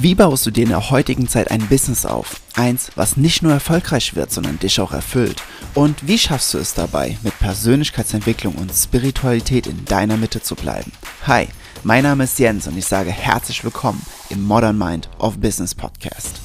Wie 0.00 0.14
baust 0.14 0.46
du 0.46 0.52
dir 0.52 0.62
in 0.62 0.68
der 0.68 0.90
heutigen 0.90 1.26
Zeit 1.26 1.50
ein 1.50 1.66
Business 1.68 2.06
auf? 2.06 2.40
Eins, 2.54 2.92
was 2.94 3.16
nicht 3.16 3.42
nur 3.42 3.52
erfolgreich 3.52 4.14
wird, 4.14 4.30
sondern 4.30 4.60
dich 4.60 4.80
auch 4.80 4.92
erfüllt. 4.92 5.42
Und 5.74 6.06
wie 6.06 6.18
schaffst 6.18 6.54
du 6.54 6.58
es 6.58 6.72
dabei, 6.72 7.18
mit 7.24 7.36
Persönlichkeitsentwicklung 7.40 8.54
und 8.54 8.72
Spiritualität 8.72 9.66
in 9.66 9.84
deiner 9.86 10.16
Mitte 10.16 10.40
zu 10.40 10.54
bleiben? 10.54 10.92
Hi, 11.26 11.48
mein 11.82 12.04
Name 12.04 12.24
ist 12.24 12.38
Jens 12.38 12.68
und 12.68 12.78
ich 12.78 12.86
sage 12.86 13.10
herzlich 13.10 13.64
willkommen 13.64 14.00
im 14.30 14.40
Modern 14.44 14.78
Mind 14.78 15.08
of 15.18 15.36
Business 15.38 15.74
Podcast. 15.74 16.40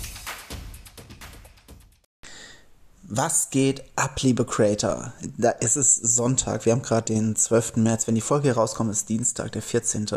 Was 3.03 3.51
geht 3.51 3.83
ab, 3.95 4.19
liebe 4.23 4.45
Creator? 4.45 5.13
Da 5.37 5.51
ist 5.51 5.75
es 5.75 5.95
Sonntag. 5.95 6.65
Wir 6.65 6.71
haben 6.71 6.81
gerade 6.81 7.13
den 7.13 7.35
12. 7.35 7.75
März. 7.75 8.07
Wenn 8.07 8.15
die 8.15 8.21
Folge 8.21 8.47
hier 8.47 8.55
rauskommt, 8.55 8.89
ist 8.89 9.09
Dienstag, 9.09 9.51
der 9.51 9.61
14. 9.61 10.07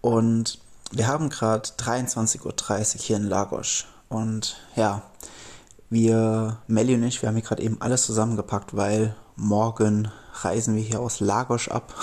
Und 0.00 0.58
wir 0.92 1.06
haben 1.06 1.28
gerade 1.28 1.68
23.30 1.78 2.44
Uhr 2.44 3.00
hier 3.00 3.16
in 3.16 3.24
Lagos. 3.24 3.86
Und 4.08 4.56
ja, 4.76 5.02
wir, 5.90 6.58
Melly 6.66 6.94
und 6.94 7.02
ich, 7.02 7.22
wir 7.22 7.28
haben 7.28 7.36
hier 7.36 7.44
gerade 7.44 7.62
eben 7.62 7.80
alles 7.80 8.02
zusammengepackt, 8.02 8.76
weil 8.76 9.14
morgen 9.36 10.10
reisen 10.42 10.76
wir 10.76 10.82
hier 10.82 11.00
aus 11.00 11.20
Lagos 11.20 11.68
ab. 11.68 11.94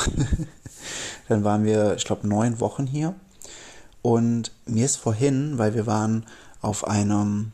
Dann 1.30 1.44
waren 1.44 1.64
wir, 1.64 1.96
ich 1.96 2.06
glaube, 2.06 2.28
neun 2.28 2.60
Wochen 2.60 2.86
hier. 2.86 3.16
Und 4.02 4.52
mir 4.66 4.86
ist 4.86 4.98
vorhin, 4.98 5.58
weil 5.58 5.74
wir 5.76 5.88
waren 5.88 6.26
auf 6.62 6.86
einem 6.88 7.54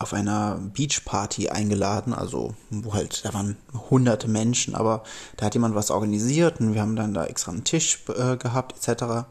auf 0.00 0.12
einer 0.12 0.60
Beachparty 0.74 1.48
eingeladen, 1.48 2.14
also 2.14 2.54
wo 2.70 2.94
halt, 2.94 3.24
da 3.24 3.34
waren 3.34 3.56
hunderte 3.90 4.28
Menschen, 4.28 4.76
aber 4.76 5.02
da 5.36 5.46
hat 5.46 5.54
jemand 5.54 5.74
was 5.74 5.90
organisiert 5.90 6.60
und 6.60 6.74
wir 6.74 6.82
haben 6.82 6.94
dann 6.94 7.14
da 7.14 7.24
extra 7.24 7.50
einen 7.50 7.64
Tisch 7.64 8.04
äh, 8.16 8.36
gehabt 8.36 8.76
etc. 8.76 9.26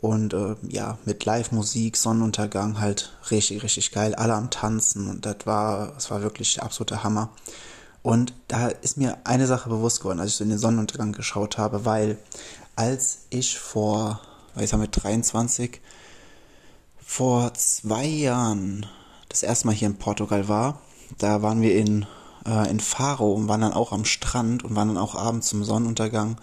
Und 0.00 0.32
äh, 0.32 0.54
ja, 0.68 0.98
mit 1.04 1.24
Live-Musik, 1.24 1.96
Sonnenuntergang 1.96 2.80
halt 2.80 3.12
richtig, 3.30 3.62
richtig 3.62 3.90
geil. 3.90 4.14
Alle 4.14 4.34
am 4.34 4.50
Tanzen 4.50 5.08
und 5.08 5.26
das 5.26 5.38
war, 5.44 5.92
das 5.92 6.10
war 6.10 6.22
wirklich 6.22 6.54
der 6.54 6.64
absolute 6.64 7.02
Hammer. 7.02 7.30
Und 8.02 8.32
da 8.46 8.68
ist 8.68 8.96
mir 8.96 9.18
eine 9.24 9.46
Sache 9.46 9.68
bewusst 9.68 10.00
geworden, 10.00 10.20
als 10.20 10.30
ich 10.30 10.36
so 10.36 10.44
in 10.44 10.50
den 10.50 10.58
Sonnenuntergang 10.58 11.12
geschaut 11.12 11.58
habe, 11.58 11.84
weil 11.84 12.16
als 12.76 13.18
ich 13.30 13.58
vor, 13.58 14.20
ich 14.56 14.70
sag 14.70 14.78
mal 14.78 14.88
23, 14.88 15.80
vor 17.04 17.52
zwei 17.54 18.06
Jahren 18.06 18.86
das 19.28 19.42
erste 19.42 19.66
Mal 19.66 19.74
hier 19.74 19.88
in 19.88 19.98
Portugal 19.98 20.46
war, 20.46 20.80
da 21.18 21.42
waren 21.42 21.60
wir 21.60 21.74
in, 21.74 22.06
äh, 22.46 22.70
in 22.70 22.78
Faro 22.78 23.32
und 23.32 23.48
waren 23.48 23.62
dann 23.62 23.72
auch 23.72 23.92
am 23.92 24.04
Strand 24.04 24.62
und 24.62 24.76
waren 24.76 24.88
dann 24.88 24.98
auch 24.98 25.16
abends 25.16 25.48
zum 25.48 25.64
Sonnenuntergang 25.64 26.36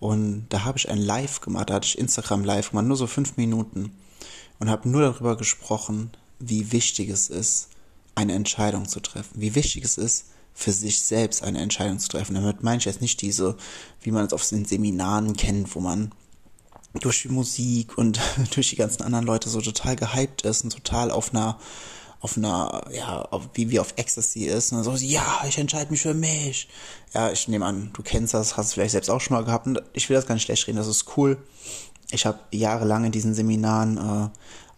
und 0.00 0.46
da 0.48 0.64
habe 0.64 0.78
ich 0.78 0.88
ein 0.88 0.98
Live 0.98 1.40
gemacht, 1.40 1.70
da 1.70 1.74
hatte 1.74 1.86
ich 1.86 1.98
Instagram 1.98 2.44
Live 2.44 2.70
gemacht, 2.70 2.86
nur 2.86 2.96
so 2.96 3.06
fünf 3.06 3.36
Minuten. 3.36 3.92
Und 4.60 4.70
habe 4.70 4.88
nur 4.88 5.02
darüber 5.02 5.36
gesprochen, 5.36 6.10
wie 6.38 6.72
wichtig 6.72 7.08
es 7.08 7.28
ist, 7.28 7.68
eine 8.14 8.34
Entscheidung 8.34 8.88
zu 8.88 9.00
treffen. 9.00 9.40
Wie 9.40 9.54
wichtig 9.54 9.84
es 9.84 9.98
ist, 9.98 10.26
für 10.54 10.72
sich 10.72 11.02
selbst 11.02 11.42
eine 11.42 11.60
Entscheidung 11.60 11.98
zu 11.98 12.08
treffen. 12.08 12.34
Damit 12.34 12.62
meine 12.62 12.78
ich 12.78 12.84
jetzt 12.84 13.00
nicht 13.00 13.20
diese, 13.20 13.56
wie 14.00 14.12
man 14.12 14.24
es 14.24 14.32
auf 14.32 14.48
den 14.48 14.64
Seminaren 14.64 15.36
kennt, 15.36 15.74
wo 15.74 15.80
man 15.80 16.12
durch 17.00 17.22
die 17.22 17.28
Musik 17.28 17.98
und 17.98 18.20
durch 18.54 18.70
die 18.70 18.76
ganzen 18.76 19.02
anderen 19.02 19.26
Leute 19.26 19.48
so 19.48 19.60
total 19.60 19.96
gehypt 19.96 20.42
ist 20.42 20.62
und 20.62 20.70
total 20.70 21.10
auf 21.10 21.34
einer 21.34 21.58
auf 22.24 22.38
einer, 22.38 22.80
ja, 22.90 23.20
auf, 23.20 23.50
wie 23.52 23.68
wie 23.68 23.78
auf 23.78 23.92
Ecstasy 23.96 24.44
ist. 24.44 24.72
Und 24.72 24.82
so, 24.82 24.94
ja, 24.94 25.44
ich 25.46 25.58
entscheide 25.58 25.90
mich 25.90 26.00
für 26.00 26.14
mich. 26.14 26.68
Ja, 27.12 27.30
ich 27.30 27.48
nehme 27.48 27.66
an, 27.66 27.90
du 27.92 28.02
kennst 28.02 28.32
das, 28.32 28.56
hast 28.56 28.68
es 28.68 28.72
vielleicht 28.72 28.92
selbst 28.92 29.10
auch 29.10 29.20
schon 29.20 29.36
mal 29.36 29.44
gehabt. 29.44 29.66
Und 29.66 29.82
ich 29.92 30.08
will 30.08 30.16
das 30.16 30.24
gar 30.26 30.34
nicht 30.34 30.44
schlecht 30.44 30.66
reden, 30.66 30.78
das 30.78 30.86
ist 30.86 31.18
cool. 31.18 31.36
Ich 32.10 32.24
habe 32.24 32.38
jahrelang 32.50 33.04
in 33.04 33.12
diesen 33.12 33.34
Seminaren 33.34 33.98
äh, 33.98 34.28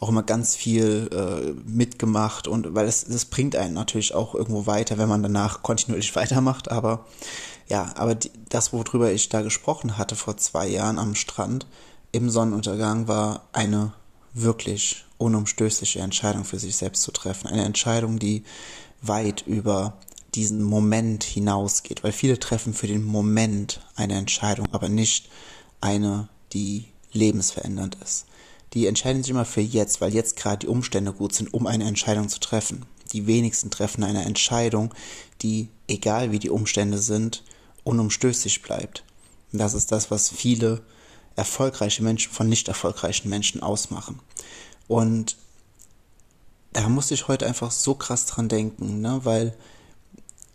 auch 0.00 0.08
immer 0.08 0.24
ganz 0.24 0.56
viel 0.56 1.08
äh, 1.12 1.52
mitgemacht 1.70 2.48
und 2.48 2.74
weil 2.74 2.88
es 2.88 3.04
das 3.04 3.26
bringt 3.26 3.54
einen 3.54 3.74
natürlich 3.74 4.12
auch 4.12 4.34
irgendwo 4.34 4.66
weiter, 4.66 4.98
wenn 4.98 5.08
man 5.08 5.22
danach 5.22 5.62
kontinuierlich 5.62 6.16
weitermacht. 6.16 6.72
Aber 6.72 7.06
ja, 7.68 7.92
aber 7.94 8.16
die, 8.16 8.32
das, 8.48 8.72
worüber 8.72 9.12
ich 9.12 9.28
da 9.28 9.42
gesprochen 9.42 9.98
hatte 9.98 10.16
vor 10.16 10.36
zwei 10.36 10.66
Jahren 10.66 10.98
am 10.98 11.14
Strand 11.14 11.68
im 12.10 12.28
Sonnenuntergang, 12.28 13.06
war 13.06 13.42
eine 13.52 13.92
wirklich 14.34 15.05
unumstößliche 15.18 16.00
Entscheidung 16.00 16.44
für 16.44 16.58
sich 16.58 16.76
selbst 16.76 17.02
zu 17.02 17.12
treffen. 17.12 17.46
Eine 17.46 17.64
Entscheidung, 17.64 18.18
die 18.18 18.44
weit 19.02 19.44
über 19.46 19.98
diesen 20.34 20.62
Moment 20.62 21.24
hinausgeht, 21.24 22.04
weil 22.04 22.12
viele 22.12 22.38
treffen 22.38 22.74
für 22.74 22.86
den 22.86 23.02
Moment 23.02 23.80
eine 23.94 24.14
Entscheidung, 24.14 24.68
aber 24.72 24.88
nicht 24.88 25.30
eine, 25.80 26.28
die 26.52 26.84
lebensverändernd 27.12 27.96
ist. 28.02 28.26
Die 28.74 28.86
entscheiden 28.86 29.22
sich 29.22 29.30
immer 29.30 29.46
für 29.46 29.62
jetzt, 29.62 30.00
weil 30.00 30.12
jetzt 30.12 30.36
gerade 30.36 30.58
die 30.58 30.66
Umstände 30.66 31.12
gut 31.12 31.32
sind, 31.32 31.54
um 31.54 31.66
eine 31.66 31.84
Entscheidung 31.84 32.28
zu 32.28 32.40
treffen. 32.40 32.84
Die 33.12 33.26
wenigsten 33.26 33.70
treffen 33.70 34.04
eine 34.04 34.24
Entscheidung, 34.24 34.92
die, 35.40 35.68
egal 35.88 36.32
wie 36.32 36.38
die 36.38 36.50
Umstände 36.50 36.98
sind, 36.98 37.42
unumstößlich 37.84 38.62
bleibt. 38.62 39.04
Und 39.52 39.60
das 39.60 39.74
ist 39.74 39.92
das, 39.92 40.10
was 40.10 40.28
viele 40.28 40.82
erfolgreiche 41.36 42.02
Menschen 42.02 42.32
von 42.32 42.48
nicht 42.48 42.68
erfolgreichen 42.68 43.28
Menschen 43.28 43.62
ausmachen. 43.62 44.20
Und 44.88 45.36
da 46.72 46.88
musste 46.88 47.14
ich 47.14 47.28
heute 47.28 47.46
einfach 47.46 47.70
so 47.70 47.94
krass 47.94 48.26
dran 48.26 48.48
denken, 48.48 49.00
ne, 49.00 49.20
weil 49.24 49.54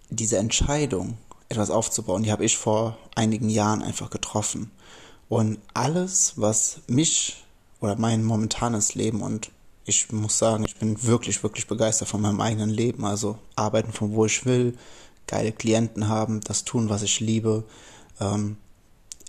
diese 0.10 0.38
Entscheidung, 0.38 1.18
etwas 1.50 1.70
aufzubauen, 1.70 2.24
die 2.24 2.32
habe 2.32 2.46
ich 2.46 2.58
vor 2.58 2.98
einigen 3.16 3.50
Jahren 3.50 3.82
einfach 3.82 4.10
getroffen. 4.10 4.72
Und 5.28 5.60
alles, 5.74 6.34
was 6.36 6.82
mich 6.88 7.44
oder 7.80 7.96
mein 7.96 8.24
momentanes 8.24 8.96
Leben 8.96 9.22
und 9.22 9.52
ich 9.86 10.12
muss 10.12 10.38
sagen, 10.38 10.64
ich 10.66 10.76
bin 10.76 11.04
wirklich, 11.04 11.44
wirklich 11.44 11.68
begeistert 11.68 12.08
von 12.08 12.22
meinem 12.22 12.40
eigenen 12.40 12.70
Leben. 12.70 13.06
Also 13.06 13.38
arbeiten 13.56 13.92
von 13.92 14.14
wo 14.14 14.26
ich 14.26 14.46
will, 14.46 14.78
geile 15.28 15.52
Klienten 15.52 16.08
haben, 16.08 16.42
das 16.42 16.64
tun, 16.64 16.90
was 16.90 17.02
ich 17.02 17.20
liebe. 17.20 17.64
Ähm, 18.20 18.58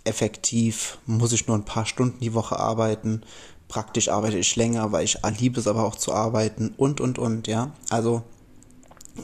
effektiv 0.03 0.99
muss 1.05 1.31
ich 1.31 1.47
nur 1.47 1.57
ein 1.57 1.65
paar 1.65 1.85
Stunden 1.85 2.19
die 2.19 2.33
Woche 2.33 2.59
arbeiten. 2.59 3.23
Praktisch 3.73 4.09
arbeite 4.09 4.37
ich 4.37 4.55
länger, 4.55 4.91
weil 4.91 5.03
ich 5.03 5.17
liebe 5.39 5.59
es 5.59 5.65
aber 5.65 5.83
auch 5.83 5.95
zu 5.95 6.13
arbeiten 6.13 6.75
und, 6.77 7.01
und, 7.01 7.17
und, 7.17 7.47
ja. 7.47 7.71
Also 7.89 8.21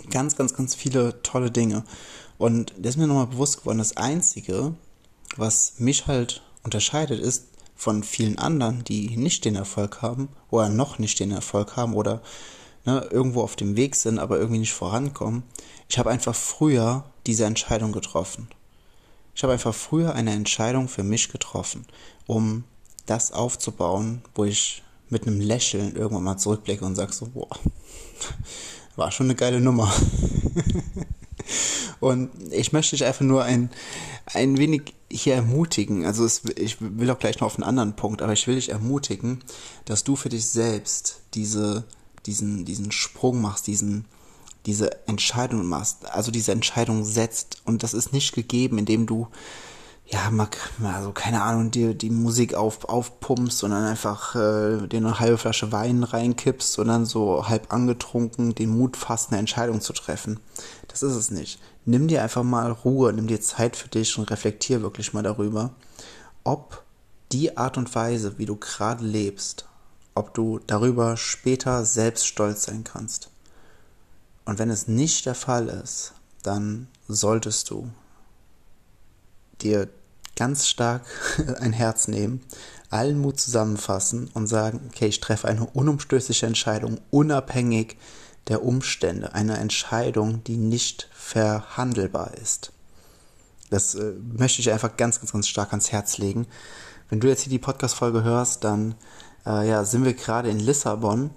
ganz, 0.10 0.36
ganz, 0.38 0.56
ganz 0.56 0.74
viele 0.74 1.22
tolle 1.22 1.52
Dinge. 1.52 1.84
Und 2.40 2.74
das 2.76 2.96
ist 2.96 2.98
mir 2.98 3.06
nochmal 3.06 3.28
bewusst 3.28 3.60
geworden, 3.60 3.78
das 3.78 3.96
Einzige, 3.96 4.74
was 5.38 5.74
mich 5.78 6.08
halt 6.08 6.42
unterscheidet, 6.64 7.20
ist 7.20 7.50
von 7.76 8.02
vielen 8.02 8.40
anderen, 8.40 8.84
die 8.84 9.18
nicht 9.18 9.46
den 9.46 9.56
Erfolg 9.56 10.02
haben 10.02 10.30
oder 10.50 10.70
noch 10.70 10.98
nicht 10.98 11.20
den 11.20 11.30
Erfolg 11.30 11.76
haben 11.76 11.94
oder 11.94 12.24
ne, 12.86 13.08
irgendwo 13.12 13.44
auf 13.44 13.56
dem 13.56 13.76
Weg 13.76 13.96
sind, 13.96 14.18
aber 14.18 14.40
irgendwie 14.40 14.62
nicht 14.62 14.74
vorankommen. 14.74 15.44
Ich 15.90 16.00
habe 16.00 16.10
einfach 16.10 16.34
früher 16.34 17.04
diese 17.28 17.46
Entscheidung 17.46 17.92
getroffen. 17.92 18.48
Ich 19.36 19.44
habe 19.44 19.54
einfach 19.54 19.76
früher 19.76 20.16
eine 20.16 20.34
Entscheidung 20.34 20.88
für 20.88 21.04
mich 21.04 21.32
getroffen, 21.32 21.86
um 22.26 22.64
das 23.10 23.32
aufzubauen, 23.32 24.22
wo 24.36 24.46
ich 24.46 24.84
mit 25.10 25.26
einem 25.26 25.42
Lächeln 25.42 25.96
irgendwann 25.96 26.24
mal 26.24 26.38
zurückblicke 26.38 26.86
und 26.86 26.96
sage 26.96 27.14
so, 27.14 27.28
boah, 27.28 27.50
war 28.96 29.12
schon 29.12 29.28
eine 29.28 29.36
geile 29.36 29.60
Nummer. 29.60 29.92
und 32.00 32.30
ich 32.52 32.72
möchte 32.72 32.96
dich 32.96 33.06
einfach 33.06 33.26
nur 33.26 33.44
ein, 33.44 33.72
ein 34.26 34.58
wenig 34.58 34.94
hier 35.12 35.36
ermutigen, 35.36 36.06
also 36.06 36.24
es, 36.24 36.44
ich 36.56 36.78
will 36.80 37.10
auch 37.10 37.18
gleich 37.18 37.40
noch 37.40 37.48
auf 37.48 37.56
einen 37.56 37.64
anderen 37.64 37.96
Punkt, 37.96 38.22
aber 38.22 38.34
ich 38.34 38.46
will 38.46 38.56
dich 38.56 38.70
ermutigen, 38.70 39.44
dass 39.86 40.04
du 40.04 40.16
für 40.16 40.30
dich 40.30 40.46
selbst 40.46 41.22
diese, 41.34 41.86
diesen, 42.28 42.66
diesen 42.66 42.92
Sprung 42.92 43.42
machst, 43.42 43.66
diesen, 43.66 44.06
diese 44.68 45.08
Entscheidung 45.08 45.66
machst, 45.66 46.06
also 46.12 46.30
diese 46.30 46.52
Entscheidung 46.52 47.04
setzt 47.06 47.64
und 47.66 47.82
das 47.82 47.96
ist 47.96 48.14
nicht 48.14 48.34
gegeben, 48.34 48.78
indem 48.78 49.08
du 49.08 49.28
ja, 50.12 50.32
mag, 50.32 50.58
also 50.84 51.12
keine 51.12 51.44
Ahnung, 51.44 51.70
dir 51.70 51.94
die 51.94 52.10
Musik 52.10 52.56
auf, 52.56 52.86
aufpumpst 52.86 53.64
und 53.64 53.72
dann 53.72 53.84
einfach 53.84 54.36
äh, 54.36 54.88
dir 54.88 54.98
eine 54.98 55.20
halbe 55.20 55.38
Flasche 55.38 55.72
Wein 55.72 56.04
reinkippst 56.04 56.80
und 56.80 56.88
dann 56.88 57.06
so 57.06 57.48
halb 57.48 57.72
angetrunken 57.72 58.56
den 58.56 58.72
Mut 58.72 58.98
fasst, 58.98 59.30
eine 59.30 59.38
Entscheidung 59.38 59.82
zu 59.82 59.94
treffen. 59.94 60.40
Das 60.88 61.04
ist 61.04 61.14
es 61.14 61.30
nicht. 61.30 61.60
Nimm 61.86 62.08
dir 62.08 62.24
einfach 62.24 62.44
mal 62.44 62.72
Ruhe, 62.72 63.14
nimm 63.14 63.28
dir 63.28 63.40
Zeit 63.40 63.76
für 63.76 63.88
dich 63.88 64.18
und 64.18 64.32
reflektier 64.32 64.82
wirklich 64.82 65.14
mal 65.14 65.22
darüber, 65.22 65.72
ob 66.44 66.84
die 67.32 67.56
Art 67.58 67.78
und 67.78 67.94
Weise, 67.94 68.40
wie 68.40 68.48
du 68.48 68.56
gerade 68.56 69.06
lebst, 69.06 69.68
ob 70.16 70.34
du 70.34 70.60
darüber 70.66 71.18
später 71.18 71.86
selbst 71.86 72.26
stolz 72.26 72.64
sein 72.64 72.84
kannst. 72.84 73.30
Und 74.44 74.58
wenn 74.58 74.72
es 74.72 74.88
nicht 74.88 75.28
der 75.28 75.36
Fall 75.36 75.70
ist, 75.70 76.14
dann 76.42 76.88
solltest 77.08 77.70
du 77.70 77.92
dir 79.62 79.88
ganz 80.40 80.68
stark 80.68 81.04
ein 81.60 81.74
Herz 81.74 82.08
nehmen, 82.08 82.42
allen 82.90 83.20
Mut 83.20 83.40
zusammenfassen 83.40 84.32
und 84.34 84.48
sagen, 84.48 84.80
okay, 84.88 85.08
ich 85.08 85.20
treffe 85.20 85.48
eine 85.48 85.66
unumstößliche 85.66 86.48
Entscheidung, 86.48 87.00
unabhängig 87.12 87.98
der 88.48 88.64
Umstände, 88.64 89.36
eine 89.36 89.58
Entscheidung, 89.58 90.44
die 90.46 90.58
nicht 90.58 91.08
verhandelbar 91.14 92.34
ist. 92.36 92.72
Das 93.70 93.94
äh, 93.94 94.14
möchte 94.36 94.62
ich 94.62 94.72
einfach 94.72 94.98
ganz, 94.98 95.20
ganz, 95.20 95.32
ganz 95.32 95.48
stark 95.48 95.70
ans 95.70 95.92
Herz 95.92 96.18
legen. 96.18 96.48
Wenn 97.10 97.20
du 97.20 97.28
jetzt 97.28 97.42
hier 97.42 97.52
die 97.52 97.60
Podcast-Folge 97.60 98.24
hörst, 98.24 98.64
dann 98.64 98.96
äh, 99.46 99.68
ja, 99.68 99.84
sind 99.84 100.06
wir 100.06 100.14
gerade 100.14 100.50
in 100.50 100.60
Lissabon 100.60 101.32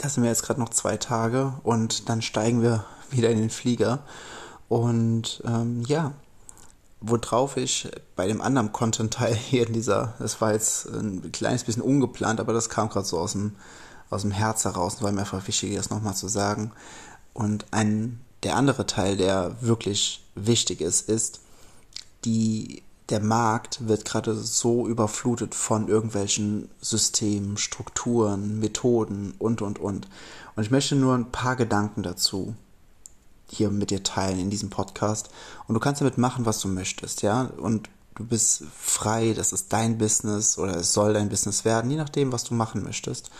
Das 0.00 0.14
sind 0.14 0.22
wir 0.22 0.30
jetzt 0.30 0.44
gerade 0.44 0.60
noch 0.60 0.68
zwei 0.68 0.96
Tage 0.96 1.54
und 1.64 2.08
dann 2.08 2.22
steigen 2.22 2.62
wir 2.62 2.84
wieder 3.10 3.30
in 3.30 3.38
den 3.38 3.50
Flieger. 3.50 4.04
Und 4.68 5.42
ähm, 5.44 5.82
ja, 5.86 6.12
worauf 7.02 7.56
ich 7.56 7.88
bei 8.16 8.26
dem 8.26 8.40
anderen 8.40 8.72
Content-Teil 8.72 9.34
hier 9.50 9.66
in 9.66 9.72
dieser, 9.72 10.14
das 10.18 10.40
war 10.40 10.52
jetzt 10.52 10.86
ein 10.86 11.32
kleines 11.32 11.64
bisschen 11.64 11.82
ungeplant, 11.82 12.40
aber 12.40 12.52
das 12.52 12.70
kam 12.70 12.88
gerade 12.88 13.06
so 13.06 13.18
aus 13.18 13.32
dem, 13.32 13.56
aus 14.08 14.22
dem 14.22 14.30
Herz 14.30 14.64
heraus, 14.64 15.02
weil 15.02 15.12
mir 15.12 15.20
einfach 15.20 15.46
wichtig 15.46 15.72
ist, 15.72 15.90
nochmal 15.90 16.14
zu 16.14 16.28
sagen. 16.28 16.72
Und 17.32 17.66
ein, 17.70 18.20
der 18.42 18.56
andere 18.56 18.86
Teil, 18.86 19.16
der 19.16 19.56
wirklich 19.62 20.24
wichtig 20.34 20.80
ist, 20.80 21.08
ist, 21.08 21.40
die, 22.24 22.82
der 23.08 23.20
Markt 23.20 23.88
wird 23.88 24.04
gerade 24.04 24.34
so 24.34 24.86
überflutet 24.86 25.54
von 25.54 25.88
irgendwelchen 25.88 26.68
Systemen, 26.80 27.56
Strukturen, 27.56 28.60
Methoden 28.60 29.34
und, 29.38 29.62
und, 29.62 29.78
und. 29.78 30.08
Und 30.54 30.62
ich 30.62 30.70
möchte 30.70 30.94
nur 30.94 31.14
ein 31.14 31.32
paar 31.32 31.56
Gedanken 31.56 32.02
dazu 32.02 32.54
hier 33.52 33.70
mit 33.70 33.90
dir 33.90 34.02
teilen 34.02 34.38
in 34.38 34.50
diesem 34.50 34.70
Podcast. 34.70 35.28
Und 35.68 35.74
du 35.74 35.80
kannst 35.80 36.00
damit 36.00 36.18
machen, 36.18 36.46
was 36.46 36.60
du 36.60 36.68
möchtest, 36.68 37.22
ja. 37.22 37.42
Und 37.56 37.88
du 38.14 38.24
bist 38.24 38.64
frei, 38.76 39.34
das 39.34 39.52
ist 39.52 39.72
dein 39.72 39.98
Business 39.98 40.58
oder 40.58 40.76
es 40.76 40.92
soll 40.92 41.14
dein 41.14 41.28
Business 41.28 41.64
werden, 41.64 41.90
je 41.90 41.96
nachdem, 41.96 42.32
was 42.32 42.44
du 42.44 42.54
machen 42.54 42.82
möchtest. 42.82 43.30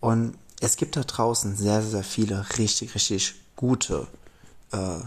Und 0.00 0.34
es 0.60 0.76
gibt 0.76 0.96
da 0.96 1.02
draußen 1.02 1.56
sehr, 1.56 1.82
sehr 1.82 2.04
viele 2.04 2.46
richtig, 2.58 2.94
richtig 2.94 3.34
gute 3.56 4.06
äh, 4.72 4.98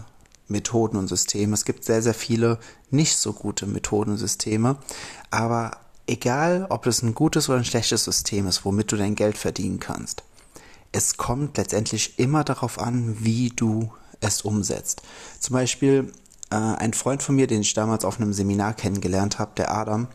Methoden 0.48 0.96
und 0.96 1.08
Systeme. 1.08 1.54
Es 1.54 1.64
gibt 1.64 1.84
sehr, 1.84 2.02
sehr 2.02 2.14
viele 2.14 2.58
nicht 2.90 3.16
so 3.16 3.32
gute 3.32 3.66
Methoden 3.66 4.12
und 4.12 4.18
Systeme. 4.18 4.76
Aber 5.30 5.78
egal, 6.06 6.66
ob 6.70 6.84
das 6.84 7.02
ein 7.02 7.14
gutes 7.14 7.48
oder 7.48 7.58
ein 7.58 7.64
schlechtes 7.64 8.04
System 8.04 8.46
ist, 8.46 8.64
womit 8.64 8.92
du 8.92 8.96
dein 8.96 9.14
Geld 9.14 9.38
verdienen 9.38 9.80
kannst, 9.80 10.22
es 10.92 11.16
kommt 11.16 11.56
letztendlich 11.56 12.18
immer 12.18 12.44
darauf 12.44 12.78
an, 12.78 13.16
wie 13.24 13.48
du 13.48 13.92
es 14.20 14.42
umsetzt. 14.42 15.02
Zum 15.40 15.54
Beispiel 15.54 16.12
äh, 16.50 16.56
ein 16.56 16.92
Freund 16.92 17.22
von 17.22 17.36
mir, 17.36 17.46
den 17.46 17.62
ich 17.62 17.74
damals 17.74 18.04
auf 18.04 18.20
einem 18.20 18.32
Seminar 18.32 18.74
kennengelernt 18.74 19.38
habe, 19.38 19.52
der 19.56 19.72
Adam, 19.72 20.08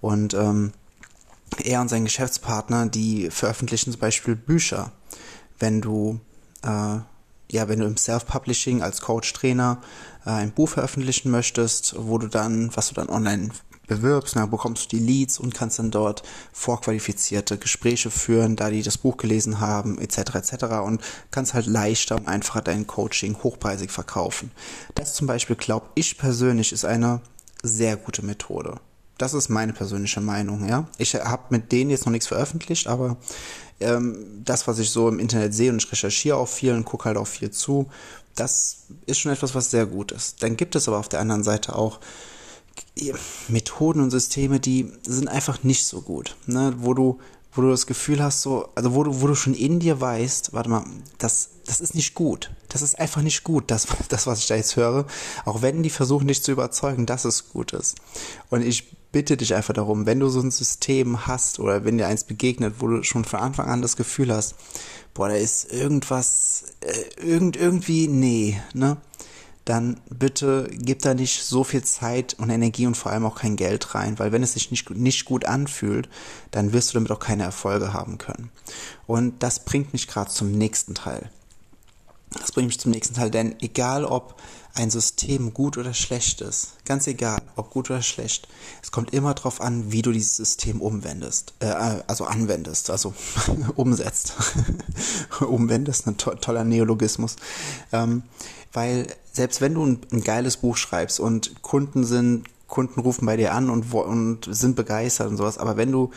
und 0.00 0.34
ähm, 0.34 0.72
er 1.62 1.80
und 1.80 1.88
sein 1.88 2.04
Geschäftspartner, 2.04 2.86
die 2.86 3.30
veröffentlichen 3.30 3.92
zum 3.92 4.00
Beispiel 4.00 4.36
Bücher. 4.36 4.92
Wenn 5.58 5.80
du 5.80 6.20
äh, 6.62 6.98
ja, 7.52 7.68
wenn 7.68 7.80
du 7.80 7.86
im 7.86 7.98
Self-Publishing 7.98 8.82
als 8.82 9.02
Coach-Trainer 9.02 9.82
äh, 10.24 10.30
ein 10.30 10.52
Buch 10.52 10.70
veröffentlichen 10.70 11.30
möchtest, 11.30 11.94
wo 11.98 12.16
du 12.16 12.26
dann, 12.26 12.74
was 12.74 12.88
du 12.88 12.94
dann 12.94 13.10
online 13.10 13.50
bewirbst, 13.96 14.36
dann 14.36 14.50
bekommst 14.50 14.84
du 14.84 14.96
die 14.96 15.02
Leads 15.02 15.38
und 15.38 15.54
kannst 15.54 15.78
dann 15.78 15.90
dort 15.90 16.22
vorqualifizierte 16.52 17.58
Gespräche 17.58 18.10
führen, 18.10 18.56
da 18.56 18.70
die 18.70 18.82
das 18.82 18.98
Buch 18.98 19.16
gelesen 19.16 19.60
haben, 19.60 19.98
etc. 19.98 20.34
etc. 20.34 20.64
und 20.84 21.02
kannst 21.30 21.54
halt 21.54 21.66
leichter 21.66 22.16
und 22.16 22.28
einfacher 22.28 22.62
dein 22.62 22.86
Coaching 22.86 23.36
hochpreisig 23.42 23.90
verkaufen. 23.90 24.50
Das 24.94 25.14
zum 25.14 25.26
Beispiel 25.26 25.56
glaube 25.56 25.86
ich 25.94 26.18
persönlich 26.18 26.72
ist 26.72 26.84
eine 26.84 27.20
sehr 27.62 27.96
gute 27.96 28.24
Methode. 28.24 28.80
Das 29.18 29.34
ist 29.34 29.48
meine 29.48 29.72
persönliche 29.72 30.20
Meinung, 30.20 30.68
ja. 30.68 30.88
Ich 30.98 31.14
habe 31.14 31.44
mit 31.50 31.70
denen 31.70 31.90
jetzt 31.90 32.06
noch 32.06 32.12
nichts 32.12 32.26
veröffentlicht, 32.26 32.88
aber 32.88 33.18
ähm, 33.78 34.42
das, 34.44 34.66
was 34.66 34.78
ich 34.78 34.90
so 34.90 35.08
im 35.08 35.18
Internet 35.18 35.54
sehe 35.54 35.70
und 35.70 35.82
ich 35.82 35.92
recherchiere 35.92 36.36
auch 36.36 36.48
viel 36.48 36.72
und 36.72 36.84
gucke 36.84 37.04
halt 37.04 37.16
auch 37.16 37.26
viel 37.26 37.50
zu, 37.50 37.88
das 38.34 38.84
ist 39.06 39.18
schon 39.18 39.32
etwas, 39.32 39.54
was 39.54 39.70
sehr 39.70 39.86
gut 39.86 40.12
ist. 40.12 40.42
Dann 40.42 40.56
gibt 40.56 40.74
es 40.74 40.88
aber 40.88 40.98
auf 40.98 41.08
der 41.08 41.20
anderen 41.20 41.44
Seite 41.44 41.76
auch 41.76 42.00
Methoden 43.48 44.00
und 44.00 44.10
Systeme, 44.10 44.60
die 44.60 44.92
sind 45.02 45.28
einfach 45.28 45.62
nicht 45.62 45.86
so 45.86 46.02
gut, 46.02 46.36
ne? 46.46 46.74
wo 46.78 46.94
du 46.94 47.18
wo 47.54 47.60
du 47.60 47.70
das 47.70 47.86
Gefühl 47.86 48.22
hast, 48.22 48.42
so, 48.42 48.68
also 48.74 48.94
wo 48.94 49.04
du, 49.04 49.20
wo 49.20 49.26
du 49.26 49.34
schon 49.34 49.54
in 49.54 49.78
dir 49.78 50.00
weißt, 50.00 50.54
warte 50.54 50.70
mal, 50.70 50.84
das, 51.18 51.50
das 51.66 51.80
ist 51.80 51.94
nicht 51.94 52.14
gut. 52.14 52.50
Das 52.68 52.80
ist 52.80 52.98
einfach 52.98 53.20
nicht 53.20 53.44
gut, 53.44 53.70
das, 53.70 53.86
das, 54.08 54.26
was 54.26 54.38
ich 54.40 54.46
da 54.46 54.56
jetzt 54.56 54.76
höre. 54.76 55.06
Auch 55.44 55.60
wenn 55.60 55.82
die 55.82 55.90
versuchen, 55.90 56.28
dich 56.28 56.42
zu 56.42 56.52
überzeugen, 56.52 57.04
dass 57.04 57.24
es 57.24 57.50
gut 57.50 57.72
ist. 57.72 57.96
Und 58.48 58.62
ich 58.62 58.96
bitte 59.12 59.36
dich 59.36 59.54
einfach 59.54 59.74
darum, 59.74 60.06
wenn 60.06 60.20
du 60.20 60.30
so 60.30 60.40
ein 60.40 60.50
System 60.50 61.26
hast 61.26 61.60
oder 61.60 61.84
wenn 61.84 61.98
dir 61.98 62.06
eins 62.06 62.24
begegnet, 62.24 62.76
wo 62.78 62.88
du 62.88 63.02
schon 63.02 63.26
von 63.26 63.40
Anfang 63.40 63.68
an 63.68 63.82
das 63.82 63.96
Gefühl 63.96 64.32
hast, 64.32 64.54
boah, 65.12 65.28
da 65.28 65.34
ist 65.34 65.70
irgendwas, 65.70 66.64
äh, 66.80 67.20
irgend, 67.22 67.56
irgendwie, 67.56 68.08
nee, 68.08 68.62
ne? 68.72 68.96
Dann 69.64 70.00
bitte 70.10 70.68
gib 70.72 71.00
da 71.02 71.14
nicht 71.14 71.44
so 71.44 71.62
viel 71.62 71.84
Zeit 71.84 72.34
und 72.34 72.50
Energie 72.50 72.86
und 72.86 72.96
vor 72.96 73.12
allem 73.12 73.26
auch 73.26 73.36
kein 73.36 73.56
Geld 73.56 73.94
rein, 73.94 74.18
weil 74.18 74.32
wenn 74.32 74.42
es 74.42 74.54
sich 74.54 74.70
nicht, 74.70 74.90
nicht 74.90 75.24
gut 75.24 75.44
anfühlt, 75.44 76.08
dann 76.50 76.72
wirst 76.72 76.90
du 76.90 76.94
damit 76.94 77.10
auch 77.10 77.20
keine 77.20 77.44
Erfolge 77.44 77.92
haben 77.92 78.18
können. 78.18 78.50
Und 79.06 79.42
das 79.42 79.64
bringt 79.64 79.92
mich 79.92 80.08
gerade 80.08 80.30
zum 80.30 80.52
nächsten 80.52 80.94
Teil. 80.94 81.30
Das 82.40 82.52
bringt 82.52 82.68
mich 82.68 82.80
zum 82.80 82.92
nächsten 82.92 83.14
Teil, 83.14 83.30
denn 83.30 83.56
egal 83.60 84.04
ob 84.04 84.40
ein 84.74 84.90
System 84.90 85.52
gut 85.52 85.76
oder 85.76 85.92
schlecht 85.92 86.40
ist, 86.40 86.84
ganz 86.84 87.06
egal, 87.06 87.42
ob 87.56 87.70
gut 87.70 87.90
oder 87.90 88.02
schlecht, 88.02 88.48
es 88.82 88.90
kommt 88.90 89.12
immer 89.12 89.34
darauf 89.34 89.60
an, 89.60 89.92
wie 89.92 90.02
du 90.02 90.12
dieses 90.12 90.36
System 90.36 90.80
umwendest, 90.80 91.52
äh, 91.60 91.66
also 92.06 92.24
anwendest, 92.24 92.90
also 92.90 93.12
umsetzt. 93.76 94.34
umwendest, 95.40 96.06
ein 96.06 96.16
to 96.16 96.34
toller 96.36 96.64
Neologismus. 96.64 97.36
Ähm, 97.92 98.22
weil 98.72 99.06
selbst 99.32 99.60
wenn 99.60 99.74
du 99.74 99.84
ein, 99.84 99.98
ein, 100.10 100.24
geiles 100.24 100.56
Buch 100.56 100.76
schreibst 100.76 101.20
und 101.20 101.62
Kunden 101.62 102.04
sind, 102.04 102.46
Kunden 102.66 103.00
rufen 103.00 103.26
bei 103.26 103.36
dir 103.36 103.52
an 103.52 103.68
und, 103.68 103.92
und 103.92 104.46
sind 104.48 104.76
begeistert 104.76 105.28
und 105.28 105.36
sowas, 105.36 105.58
aber 105.58 105.76
wenn 105.76 105.92
du 105.92 106.10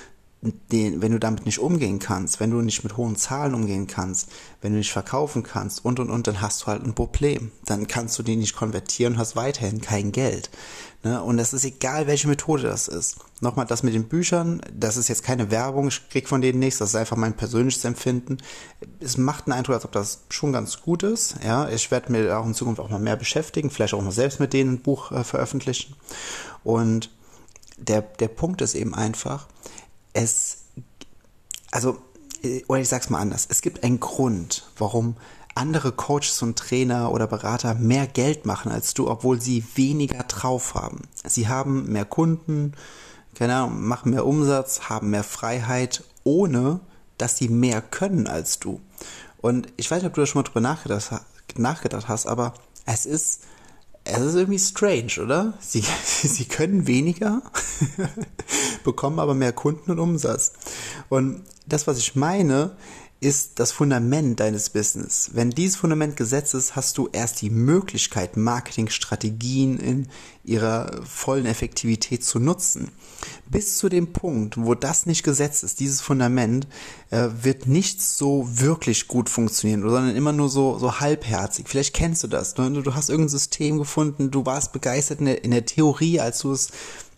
den, 0.71 1.01
wenn 1.01 1.11
du 1.11 1.19
damit 1.19 1.45
nicht 1.45 1.59
umgehen 1.59 1.99
kannst, 1.99 2.39
wenn 2.39 2.51
du 2.51 2.61
nicht 2.61 2.83
mit 2.83 2.97
hohen 2.97 3.15
Zahlen 3.15 3.53
umgehen 3.53 3.87
kannst, 3.87 4.29
wenn 4.61 4.71
du 4.71 4.77
nicht 4.77 4.91
verkaufen 4.91 5.43
kannst 5.43 5.83
und 5.83 5.99
und 5.99 6.09
und, 6.09 6.27
dann 6.27 6.41
hast 6.41 6.63
du 6.63 6.67
halt 6.67 6.83
ein 6.83 6.95
Problem. 6.95 7.51
Dann 7.65 7.87
kannst 7.87 8.17
du 8.19 8.23
die 8.23 8.35
nicht 8.35 8.55
konvertieren 8.55 9.13
und 9.13 9.19
hast 9.19 9.35
weiterhin 9.35 9.81
kein 9.81 10.11
Geld. 10.11 10.49
Ne? 11.03 11.21
Und 11.21 11.37
es 11.37 11.53
ist 11.53 11.63
egal, 11.65 12.07
welche 12.07 12.27
Methode 12.27 12.63
das 12.63 12.87
ist. 12.87 13.17
Nochmal 13.39 13.67
das 13.67 13.83
mit 13.83 13.93
den 13.93 14.07
Büchern, 14.07 14.61
das 14.73 14.97
ist 14.97 15.07
jetzt 15.07 15.23
keine 15.23 15.51
Werbung, 15.51 15.89
ich 15.89 16.09
krieg 16.09 16.27
von 16.27 16.41
denen 16.41 16.59
nichts, 16.59 16.79
das 16.79 16.89
ist 16.89 16.95
einfach 16.95 17.15
mein 17.15 17.35
persönliches 17.35 17.85
Empfinden. 17.85 18.37
Es 18.99 19.17
macht 19.17 19.45
einen 19.45 19.53
Eindruck, 19.53 19.75
als 19.75 19.85
ob 19.85 19.91
das 19.91 20.23
schon 20.29 20.51
ganz 20.51 20.81
gut 20.81 21.03
ist. 21.03 21.35
Ja, 21.43 21.69
ich 21.69 21.91
werde 21.91 22.11
mir 22.11 22.37
auch 22.39 22.45
in 22.45 22.55
Zukunft 22.55 22.81
auch 22.81 22.89
mal 22.89 22.99
mehr 22.99 23.17
beschäftigen, 23.17 23.69
vielleicht 23.69 23.93
auch 23.93 24.01
mal 24.01 24.11
selbst 24.11 24.39
mit 24.39 24.53
denen 24.53 24.73
ein 24.73 24.81
Buch 24.81 25.11
äh, 25.11 25.23
veröffentlichen. 25.23 25.95
Und 26.63 27.11
der, 27.77 28.01
der 28.01 28.29
Punkt 28.29 28.61
ist 28.61 28.73
eben 28.73 28.95
einfach, 28.95 29.47
es, 30.15 30.57
also, 31.71 31.97
äh, 32.41 32.63
oder 32.67 32.79
ich 32.79 32.89
sag's 32.89 33.09
mal 33.09 33.19
anders, 33.19 33.45
es 33.49 33.61
gibt 33.61 33.83
einen 33.83 33.99
Grund, 33.99 34.65
warum 34.77 35.17
andere 35.53 35.91
Coaches 35.91 36.41
und 36.41 36.57
Trainer 36.57 37.11
oder 37.11 37.27
Berater 37.27 37.75
mehr 37.75 38.07
Geld 38.07 38.45
machen 38.45 38.71
als 38.71 38.93
du, 38.93 39.09
obwohl 39.09 39.39
sie 39.39 39.63
weniger 39.75 40.23
drauf 40.23 40.73
haben. 40.73 41.03
Sie 41.23 41.47
haben 41.47 41.91
mehr 41.91 42.05
Kunden, 42.05 42.73
keine 43.35 43.55
Ahnung, 43.55 43.83
machen 43.83 44.11
mehr 44.11 44.25
Umsatz, 44.25 44.89
haben 44.89 45.11
mehr 45.11 45.23
Freiheit, 45.23 46.03
ohne 46.23 46.79
dass 47.17 47.37
sie 47.37 47.47
mehr 47.47 47.81
können 47.81 48.27
als 48.27 48.59
du. 48.59 48.81
Und 49.37 49.67
ich 49.77 49.89
weiß 49.89 50.01
nicht, 50.01 50.07
ob 50.07 50.13
du 50.15 50.21
da 50.21 50.27
schon 50.27 50.41
mal 50.41 50.47
drüber 50.47 50.61
nachgedacht, 50.61 51.21
nachgedacht 51.55 52.07
hast, 52.09 52.25
aber 52.25 52.53
es 52.85 53.05
ist 53.05 53.41
es 54.05 54.19
ist 54.19 54.35
irgendwie 54.35 54.59
strange, 54.59 55.21
oder? 55.21 55.55
Sie, 55.59 55.83
sie 56.03 56.45
können 56.45 56.87
weniger, 56.87 57.41
bekommen 58.83 59.19
aber 59.19 59.33
mehr 59.33 59.51
Kunden 59.51 59.91
und 59.91 59.99
Umsatz. 59.99 60.53
Und 61.09 61.43
das, 61.65 61.87
was 61.87 61.97
ich 61.97 62.15
meine, 62.15 62.77
ist 63.25 63.53
das 63.59 63.71
Fundament 63.71 64.39
deines 64.39 64.69
Business. 64.69 65.31
Wenn 65.33 65.49
dieses 65.49 65.77
Fundament 65.77 66.15
gesetzt 66.15 66.53
ist, 66.53 66.75
hast 66.75 66.99
du 66.99 67.09
erst 67.11 67.41
die 67.41 67.49
Möglichkeit, 67.49 68.37
Marketingstrategien 68.37 69.79
in 69.79 70.07
ihrer 70.43 71.01
vollen 71.03 71.47
Effektivität 71.47 72.23
zu 72.23 72.37
nutzen. 72.37 72.91
Bis 73.49 73.79
zu 73.79 73.89
dem 73.89 74.13
Punkt, 74.13 74.57
wo 74.57 74.75
das 74.75 75.07
nicht 75.07 75.23
gesetzt 75.23 75.63
ist, 75.63 75.79
dieses 75.79 76.01
Fundament, 76.01 76.67
äh, 77.09 77.29
wird 77.41 77.65
nichts 77.65 78.15
so 78.15 78.47
wirklich 78.47 79.07
gut 79.07 79.27
funktionieren, 79.27 79.81
sondern 79.81 80.15
immer 80.15 80.31
nur 80.31 80.49
so, 80.49 80.77
so 80.77 80.99
halbherzig. 80.99 81.67
Vielleicht 81.67 81.95
kennst 81.95 82.23
du 82.23 82.27
das. 82.27 82.53
Du, 82.53 82.69
du 82.69 82.93
hast 82.93 83.09
irgendein 83.09 83.29
System 83.29 83.79
gefunden, 83.79 84.29
du 84.29 84.45
warst 84.45 84.71
begeistert 84.71 85.19
in 85.19 85.25
der, 85.25 85.43
in 85.43 85.49
der 85.49 85.65
Theorie, 85.65 86.19
als 86.19 86.39
du 86.39 86.51
es 86.51 86.69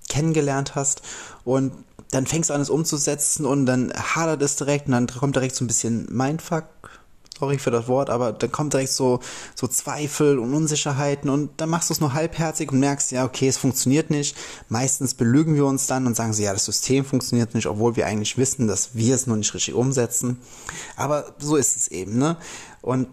kennengelernt 0.07 0.75
hast 0.75 1.01
und 1.43 1.71
dann 2.11 2.25
fängst 2.25 2.49
du 2.49 2.53
an, 2.53 2.61
es 2.61 2.69
umzusetzen 2.69 3.45
und 3.45 3.65
dann 3.65 3.91
hadert 3.93 4.41
es 4.41 4.55
direkt 4.55 4.87
und 4.87 4.93
dann 4.93 5.07
kommt 5.07 5.35
direkt 5.35 5.55
so 5.55 5.65
ein 5.65 5.67
bisschen 5.67 6.07
Mindfuck, 6.09 6.65
sorry 7.37 7.59
für 7.59 7.71
das 7.71 7.87
Wort, 7.87 8.09
aber 8.09 8.31
dann 8.31 8.51
kommt 8.51 8.73
direkt 8.73 8.91
so, 8.91 9.19
so 9.55 9.67
Zweifel 9.67 10.39
und 10.39 10.53
Unsicherheiten 10.53 11.29
und 11.29 11.51
dann 11.57 11.69
machst 11.69 11.89
du 11.89 11.93
es 11.93 11.99
nur 11.99 12.13
halbherzig 12.13 12.71
und 12.71 12.79
merkst, 12.79 13.11
ja, 13.11 13.25
okay, 13.25 13.47
es 13.47 13.57
funktioniert 13.57 14.09
nicht. 14.09 14.35
Meistens 14.69 15.13
belügen 15.13 15.55
wir 15.55 15.65
uns 15.65 15.87
dann 15.87 16.07
und 16.07 16.15
sagen 16.15 16.33
sie, 16.33 16.43
ja, 16.43 16.53
das 16.53 16.65
System 16.65 17.05
funktioniert 17.05 17.53
nicht, 17.53 17.67
obwohl 17.67 17.95
wir 17.95 18.07
eigentlich 18.07 18.37
wissen, 18.37 18.67
dass 18.67 18.95
wir 18.95 19.15
es 19.15 19.27
nur 19.27 19.37
nicht 19.37 19.53
richtig 19.53 19.73
umsetzen. 19.73 20.37
Aber 20.95 21.35
so 21.37 21.55
ist 21.55 21.75
es 21.75 21.89
eben, 21.89 22.17
ne? 22.17 22.37
Und 22.81 23.07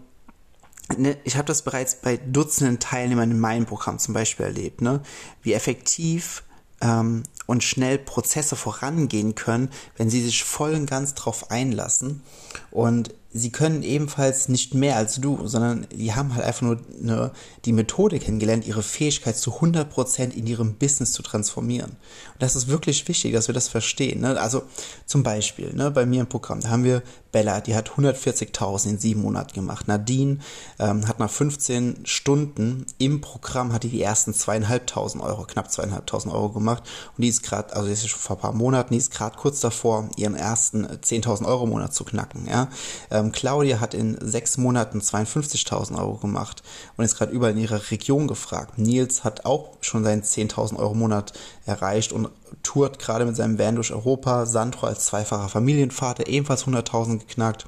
ne, 0.97 1.17
ich 1.25 1.37
habe 1.37 1.47
das 1.47 1.63
bereits 1.63 1.97
bei 1.97 2.17
Dutzenden 2.17 2.79
Teilnehmern 2.79 3.31
in 3.31 3.41
meinem 3.41 3.67
Programm 3.67 3.99
zum 3.99 4.15
Beispiel 4.15 4.47
erlebt, 4.47 4.81
ne? 4.81 5.01
Wie 5.43 5.53
effektiv 5.53 6.45
ähm, 6.85 7.25
und 7.47 7.65
schnell 7.65 7.99
Prozesse 7.99 8.55
vorangehen 8.55 9.35
können, 9.35 9.71
wenn 9.97 10.11
sie 10.11 10.23
sich 10.23 10.45
voll 10.45 10.75
und 10.75 10.87
ganz 10.87 11.15
drauf 11.15 11.51
einlassen. 11.51 12.23
Und 12.71 13.15
sie 13.35 13.51
können 13.51 13.83
ebenfalls 13.83 14.49
nicht 14.49 14.75
mehr 14.75 14.97
als 14.97 15.17
du, 15.17 15.47
sondern 15.47 15.89
die 15.93 16.15
haben 16.15 16.35
halt 16.35 16.45
einfach 16.45 16.63
nur 16.63 16.79
eine, 17.03 17.33
die 17.65 17.73
Methode 17.73 18.21
kennengelernt, 18.21 18.67
ihre 18.67 18.85
Fähigkeit 18.85 19.37
zu 19.37 19.59
100% 19.59 20.31
in 20.31 20.47
ihrem 20.47 20.75
Business 20.75 21.13
zu 21.13 21.23
transformieren. 21.23 21.91
Und 21.91 22.43
das 22.43 22.55
ist 22.55 22.69
wirklich 22.69 23.07
wichtig, 23.09 23.33
dass 23.33 23.49
wir 23.49 23.55
das 23.55 23.67
verstehen. 23.67 24.21
Ne? 24.21 24.41
Also 24.41 24.63
zum 25.05 25.25
Beispiel, 25.25 25.75
ne, 25.75 25.91
bei 25.91 26.07
mir 26.07 26.21
im 26.21 26.29
Programm, 26.29 26.61
da 26.61 26.71
haben 26.71 26.85
wir 26.85 27.03
Bella, 27.35 27.61
die 27.61 27.75
hat 27.75 27.91
140.000 27.91 28.91
in 28.91 28.99
sieben 28.99 29.23
Monaten 29.23 29.53
gemacht. 29.55 29.89
Nadine 29.89 30.39
ähm, 30.79 31.09
hat 31.09 31.19
nach 31.19 31.29
15 31.29 32.07
Stunden 32.07 32.87
im 32.99 33.21
Programm, 33.21 33.73
hat 33.73 33.83
die 33.83 33.89
die 33.89 34.03
ersten 34.03 34.33
zweieinhalbtausend 34.33 35.21
Euro, 35.21 35.43
knapp 35.43 35.73
zweieinhalbtausend 35.73 36.33
Euro 36.33 36.51
gemacht. 36.51 36.85
Und 37.17 37.23
die 37.23 37.29
ist 37.29 37.43
gerade, 37.43 37.75
also 37.75 37.89
die 37.89 37.93
ist 37.93 38.09
schon 38.09 38.21
vor 38.21 38.37
ein 38.37 38.41
paar 38.41 38.53
Monaten, 38.53 38.95
die 38.95 38.99
ist 38.99 39.11
gerade 39.11 39.37
kurz 39.37 39.59
davor, 39.59 40.09
ihren 40.17 40.37
ersten 40.37 40.87
10.000 40.87 41.45
Euro 41.45 41.65
im 41.65 41.71
Monat 41.71 41.93
zu 41.93 42.05
knacken. 42.05 42.47
Ja? 42.47 42.69
Ähm, 43.11 43.24
Claudia 43.33 43.81
hat 43.81 43.95
in 43.95 44.17
sechs 44.21 44.57
Monaten 44.57 45.01
52.000 45.01 45.99
Euro 45.99 46.17
gemacht 46.17 46.63
und 46.97 47.05
ist 47.05 47.17
gerade 47.17 47.33
überall 47.33 47.53
in 47.53 47.59
ihrer 47.59 47.91
Region 47.91 48.27
gefragt. 48.29 48.79
Nils 48.79 49.25
hat 49.25 49.45
auch 49.45 49.77
schon 49.81 50.05
seinen 50.05 50.23
10.000 50.23 50.77
Euro 50.77 50.95
Monat 50.95 51.33
erreicht 51.67 52.13
und 52.13 52.29
tourt 52.63 52.99
gerade 52.99 53.25
mit 53.25 53.37
seinem 53.37 53.59
Van 53.59 53.75
durch 53.75 53.93
Europa. 53.93 54.47
Sandro 54.47 54.87
als 54.87 55.07
zweifacher 55.07 55.49
Familienvater 55.49 56.27
ebenfalls 56.29 56.67
100.000 56.67 57.19
geknackt. 57.19 57.67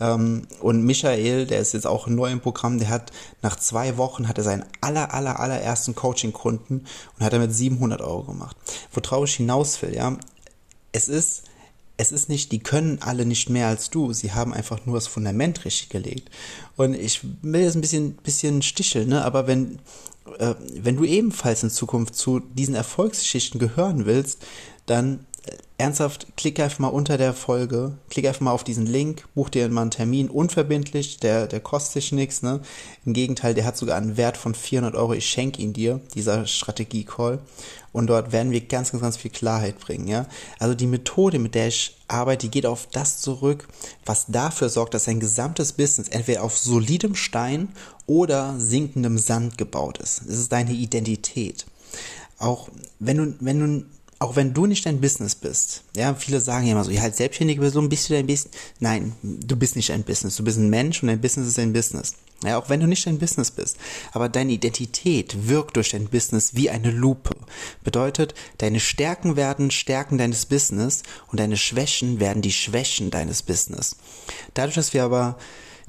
Ähm, 0.00 0.46
und 0.60 0.84
Michael, 0.84 1.46
der 1.46 1.60
ist 1.60 1.74
jetzt 1.74 1.86
auch 1.86 2.06
neu 2.06 2.30
im 2.30 2.40
Programm, 2.40 2.78
der 2.78 2.88
hat 2.88 3.12
nach 3.42 3.56
zwei 3.56 3.96
Wochen 3.96 4.28
hat 4.28 4.38
er 4.38 4.44
seinen 4.44 4.64
aller, 4.80 5.14
aller, 5.14 5.40
allerersten 5.40 5.94
Coaching-Kunden 5.94 6.86
und 7.18 7.24
hat 7.24 7.32
damit 7.32 7.54
700 7.54 8.00
Euro 8.00 8.24
gemacht. 8.24 8.56
Worauf 8.92 9.24
ich 9.24 9.34
hinaus 9.34 9.80
will, 9.82 9.94
ja, 9.94 10.16
es 10.92 11.08
ist 11.08 11.44
es 12.00 12.12
ist 12.12 12.30
nicht, 12.30 12.50
die 12.50 12.60
können 12.60 12.98
alle 13.02 13.26
nicht 13.26 13.50
mehr 13.50 13.68
als 13.68 13.90
du. 13.90 14.14
Sie 14.14 14.32
haben 14.32 14.54
einfach 14.54 14.86
nur 14.86 14.94
das 14.94 15.06
Fundament 15.06 15.66
richtig 15.66 15.90
gelegt. 15.90 16.30
Und 16.76 16.94
ich 16.94 17.20
will 17.42 17.60
jetzt 17.60 17.74
ein 17.74 17.82
bisschen, 17.82 18.14
bisschen 18.14 18.62
sticheln, 18.62 19.10
ne? 19.10 19.22
aber 19.22 19.46
wenn, 19.46 19.78
äh, 20.38 20.54
wenn 20.80 20.96
du 20.96 21.04
ebenfalls 21.04 21.62
in 21.62 21.68
Zukunft 21.68 22.16
zu 22.16 22.40
diesen 22.40 22.74
Erfolgsgeschichten 22.74 23.60
gehören 23.60 24.06
willst, 24.06 24.42
dann 24.86 25.26
ernsthaft, 25.80 26.26
klick 26.36 26.60
einfach 26.60 26.78
mal 26.78 26.88
unter 26.88 27.16
der 27.16 27.32
Folge, 27.32 27.92
klick 28.10 28.26
einfach 28.26 28.42
mal 28.42 28.52
auf 28.52 28.64
diesen 28.64 28.86
Link, 28.86 29.24
buch 29.34 29.48
dir 29.48 29.68
mal 29.68 29.82
einen 29.82 29.90
Termin, 29.90 30.28
unverbindlich, 30.28 31.18
der, 31.18 31.46
der 31.46 31.60
kostet 31.60 31.96
dich 31.96 32.12
nichts, 32.12 32.42
ne? 32.42 32.60
Im 33.06 33.14
Gegenteil, 33.14 33.54
der 33.54 33.64
hat 33.64 33.76
sogar 33.76 33.96
einen 33.96 34.16
Wert 34.16 34.36
von 34.36 34.54
400 34.54 34.94
Euro, 34.94 35.14
ich 35.14 35.26
schenke 35.26 35.62
ihn 35.62 35.72
dir, 35.72 36.00
dieser 36.14 36.46
Strategie-Call 36.46 37.40
und 37.92 38.06
dort 38.08 38.30
werden 38.30 38.52
wir 38.52 38.60
ganz, 38.60 38.92
ganz, 38.92 39.02
ganz 39.02 39.16
viel 39.16 39.30
Klarheit 39.30 39.80
bringen, 39.80 40.06
ja. 40.06 40.26
Also 40.58 40.74
die 40.74 40.86
Methode, 40.86 41.38
mit 41.38 41.54
der 41.54 41.68
ich 41.68 41.96
arbeite, 42.08 42.46
die 42.46 42.50
geht 42.50 42.66
auf 42.66 42.86
das 42.92 43.20
zurück, 43.20 43.66
was 44.04 44.26
dafür 44.28 44.68
sorgt, 44.68 44.94
dass 44.94 45.08
ein 45.08 45.20
gesamtes 45.20 45.72
Business 45.72 46.08
entweder 46.08 46.42
auf 46.42 46.58
solidem 46.58 47.14
Stein 47.14 47.68
oder 48.06 48.54
sinkendem 48.58 49.16
Sand 49.18 49.56
gebaut 49.56 49.98
ist. 49.98 50.22
Es 50.22 50.38
ist 50.38 50.52
deine 50.52 50.72
Identität. 50.72 51.66
Auch 52.38 52.68
wenn 52.98 53.16
du, 53.18 53.34
wenn 53.40 53.60
du 53.60 53.86
auch 54.20 54.36
wenn 54.36 54.52
du 54.52 54.66
nicht 54.66 54.84
dein 54.84 55.00
Business 55.00 55.34
bist, 55.34 55.82
ja, 55.96 56.14
viele 56.14 56.40
sagen 56.40 56.66
ja 56.66 56.72
immer 56.72 56.84
so, 56.84 56.90
ja, 56.90 57.02
als 57.02 57.16
selbstständige 57.16 57.62
Person 57.62 57.88
bist 57.88 58.08
du 58.08 58.12
dein 58.12 58.26
Business. 58.26 58.52
Nein, 58.78 59.14
du 59.22 59.56
bist 59.56 59.76
nicht 59.76 59.90
ein 59.92 60.02
Business. 60.02 60.36
Du 60.36 60.44
bist 60.44 60.58
ein 60.58 60.68
Mensch 60.68 61.02
und 61.02 61.08
dein 61.08 61.22
Business 61.22 61.48
ist 61.48 61.58
ein 61.58 61.72
Business. 61.72 62.12
Ja, 62.44 62.58
auch 62.58 62.68
wenn 62.68 62.80
du 62.80 62.86
nicht 62.86 63.06
dein 63.06 63.18
Business 63.18 63.50
bist. 63.50 63.78
Aber 64.12 64.28
deine 64.28 64.52
Identität 64.52 65.48
wirkt 65.48 65.76
durch 65.76 65.90
dein 65.90 66.08
Business 66.08 66.54
wie 66.54 66.68
eine 66.68 66.90
Lupe. 66.90 67.34
Bedeutet, 67.82 68.34
deine 68.58 68.78
Stärken 68.78 69.36
werden 69.36 69.70
Stärken 69.70 70.18
deines 70.18 70.44
Business 70.44 71.02
und 71.28 71.40
deine 71.40 71.56
Schwächen 71.56 72.20
werden 72.20 72.42
die 72.42 72.52
Schwächen 72.52 73.10
deines 73.10 73.42
Business. 73.42 73.96
Dadurch, 74.52 74.74
dass 74.74 74.92
wir 74.92 75.04
aber 75.04 75.38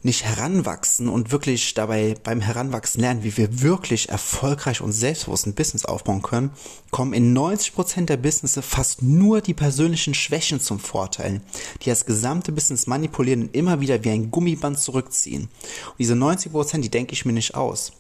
nicht 0.04 0.26
heranwachsen 0.26 1.08
und 1.08 1.32
wirklich 1.32 1.74
dabei 1.74 2.16
beim 2.24 2.42
Heranwachsen 2.42 3.02
lernen, 3.02 3.24
wie 3.24 3.38
wir 3.38 3.62
wirklich 3.62 4.10
erfolgreich 4.10 4.82
und 4.82 4.92
selbstbewusst 4.92 5.46
ein 5.46 5.54
Business 5.54 5.86
aufbauen 5.86 6.22
können, 6.22 6.52
kommen 6.90 7.14
in 7.14 7.38
90% 7.38 8.06
der 8.06 8.18
Businesses 8.18 8.66
fast 8.66 9.02
nur 9.04 9.42
die 9.42 9.54
persönlichen 9.54 10.14
Schwächen 10.14 10.60
zum 10.60 10.80
Vorteil, 10.80 11.42
die 11.82 11.90
das 11.90 12.06
gesamte 12.06 12.52
Business 12.52 12.88
manipulieren 12.88 13.44
und 13.44 13.56
immer 13.56 13.80
wieder 13.80 14.04
wie 14.04 14.10
ein 14.10 14.32
Gummiband 14.32 14.80
zurückziehen. 14.80 15.44
Und 15.44 16.00
diese 16.00 16.14
90%, 16.14 16.82
die 16.82 16.90
denke 16.90 17.14
ich 17.14 17.26
mir 17.26 17.34
nicht 17.34 17.54
aus. 17.54 17.92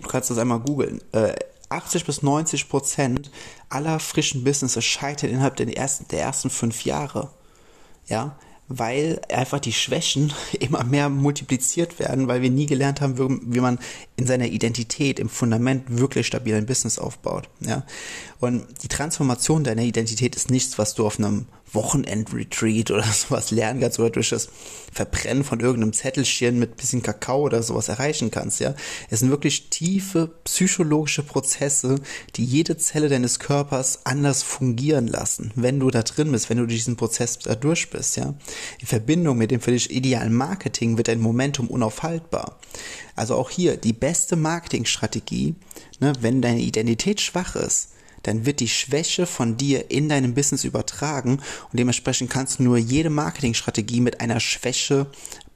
Du 0.00 0.08
kannst 0.08 0.30
das 0.30 0.38
einmal 0.38 0.60
googeln. 0.60 1.00
Äh, 1.12 1.34
80 1.68 2.04
bis 2.04 2.22
90 2.22 2.68
Prozent 2.68 3.30
aller 3.68 4.00
frischen 4.00 4.42
Businesses 4.42 4.84
scheitern 4.84 5.30
innerhalb 5.30 5.56
der 5.56 5.76
ersten, 5.76 6.08
der 6.08 6.22
ersten 6.22 6.50
fünf 6.50 6.84
Jahre. 6.84 7.30
Ja, 8.08 8.36
weil 8.72 9.20
einfach 9.28 9.58
die 9.58 9.72
Schwächen 9.72 10.32
immer 10.60 10.84
mehr 10.84 11.08
multipliziert 11.08 11.98
werden, 11.98 12.28
weil 12.28 12.40
wir 12.40 12.50
nie 12.50 12.66
gelernt 12.66 13.00
haben, 13.00 13.52
wie 13.52 13.60
man 13.60 13.78
in 14.16 14.26
seiner 14.26 14.46
Identität, 14.46 15.18
im 15.18 15.28
Fundament 15.28 15.98
wirklich 15.98 16.28
stabil 16.28 16.54
ein 16.54 16.66
Business 16.66 16.98
aufbaut. 16.98 17.48
Ja? 17.60 17.84
Und 18.38 18.64
die 18.82 18.88
Transformation 18.88 19.64
deiner 19.64 19.82
Identität 19.82 20.36
ist 20.36 20.50
nichts, 20.50 20.78
was 20.78 20.94
du 20.94 21.04
auf 21.04 21.18
einem 21.18 21.46
Wochenend-Retreat 21.72 22.90
oder 22.90 23.04
sowas 23.12 23.50
lernen 23.50 23.80
kannst 23.80 23.98
oder 23.98 24.10
durch 24.10 24.30
das 24.30 24.48
Verbrennen 24.92 25.44
von 25.44 25.60
irgendeinem 25.60 25.92
Zettelchen 25.92 26.58
mit 26.58 26.76
bisschen 26.76 27.02
Kakao 27.02 27.42
oder 27.42 27.62
sowas 27.62 27.88
erreichen 27.88 28.30
kannst, 28.30 28.60
ja. 28.60 28.74
Es 29.08 29.20
sind 29.20 29.30
wirklich 29.30 29.70
tiefe 29.70 30.30
psychologische 30.44 31.22
Prozesse, 31.22 32.00
die 32.36 32.44
jede 32.44 32.76
Zelle 32.76 33.08
deines 33.08 33.38
Körpers 33.38 34.00
anders 34.04 34.42
fungieren 34.42 35.06
lassen, 35.06 35.52
wenn 35.54 35.80
du 35.80 35.90
da 35.90 36.02
drin 36.02 36.32
bist, 36.32 36.50
wenn 36.50 36.58
du 36.58 36.66
diesen 36.66 36.96
Prozess 36.96 37.38
da 37.38 37.54
durch 37.54 37.90
bist, 37.90 38.16
ja. 38.16 38.34
In 38.80 38.86
Verbindung 38.86 39.38
mit 39.38 39.50
dem 39.50 39.60
für 39.60 39.72
dich 39.72 39.90
idealen 39.90 40.34
Marketing 40.34 40.96
wird 40.96 41.08
dein 41.08 41.20
Momentum 41.20 41.68
unaufhaltbar. 41.68 42.58
Also 43.14 43.36
auch 43.36 43.50
hier 43.50 43.76
die 43.76 43.92
beste 43.92 44.36
Marketingstrategie, 44.36 45.54
ne, 46.00 46.12
wenn 46.20 46.42
deine 46.42 46.60
Identität 46.60 47.20
schwach 47.20 47.54
ist, 47.54 47.90
dann 48.22 48.46
wird 48.46 48.60
die 48.60 48.68
Schwäche 48.68 49.26
von 49.26 49.56
dir 49.56 49.90
in 49.90 50.08
deinem 50.08 50.34
Business 50.34 50.64
übertragen 50.64 51.40
und 51.70 51.78
dementsprechend 51.78 52.30
kannst 52.30 52.58
du 52.58 52.62
nur 52.64 52.78
jede 52.78 53.10
Marketingstrategie 53.10 54.00
mit 54.00 54.20
einer 54.20 54.40
Schwäche 54.40 55.06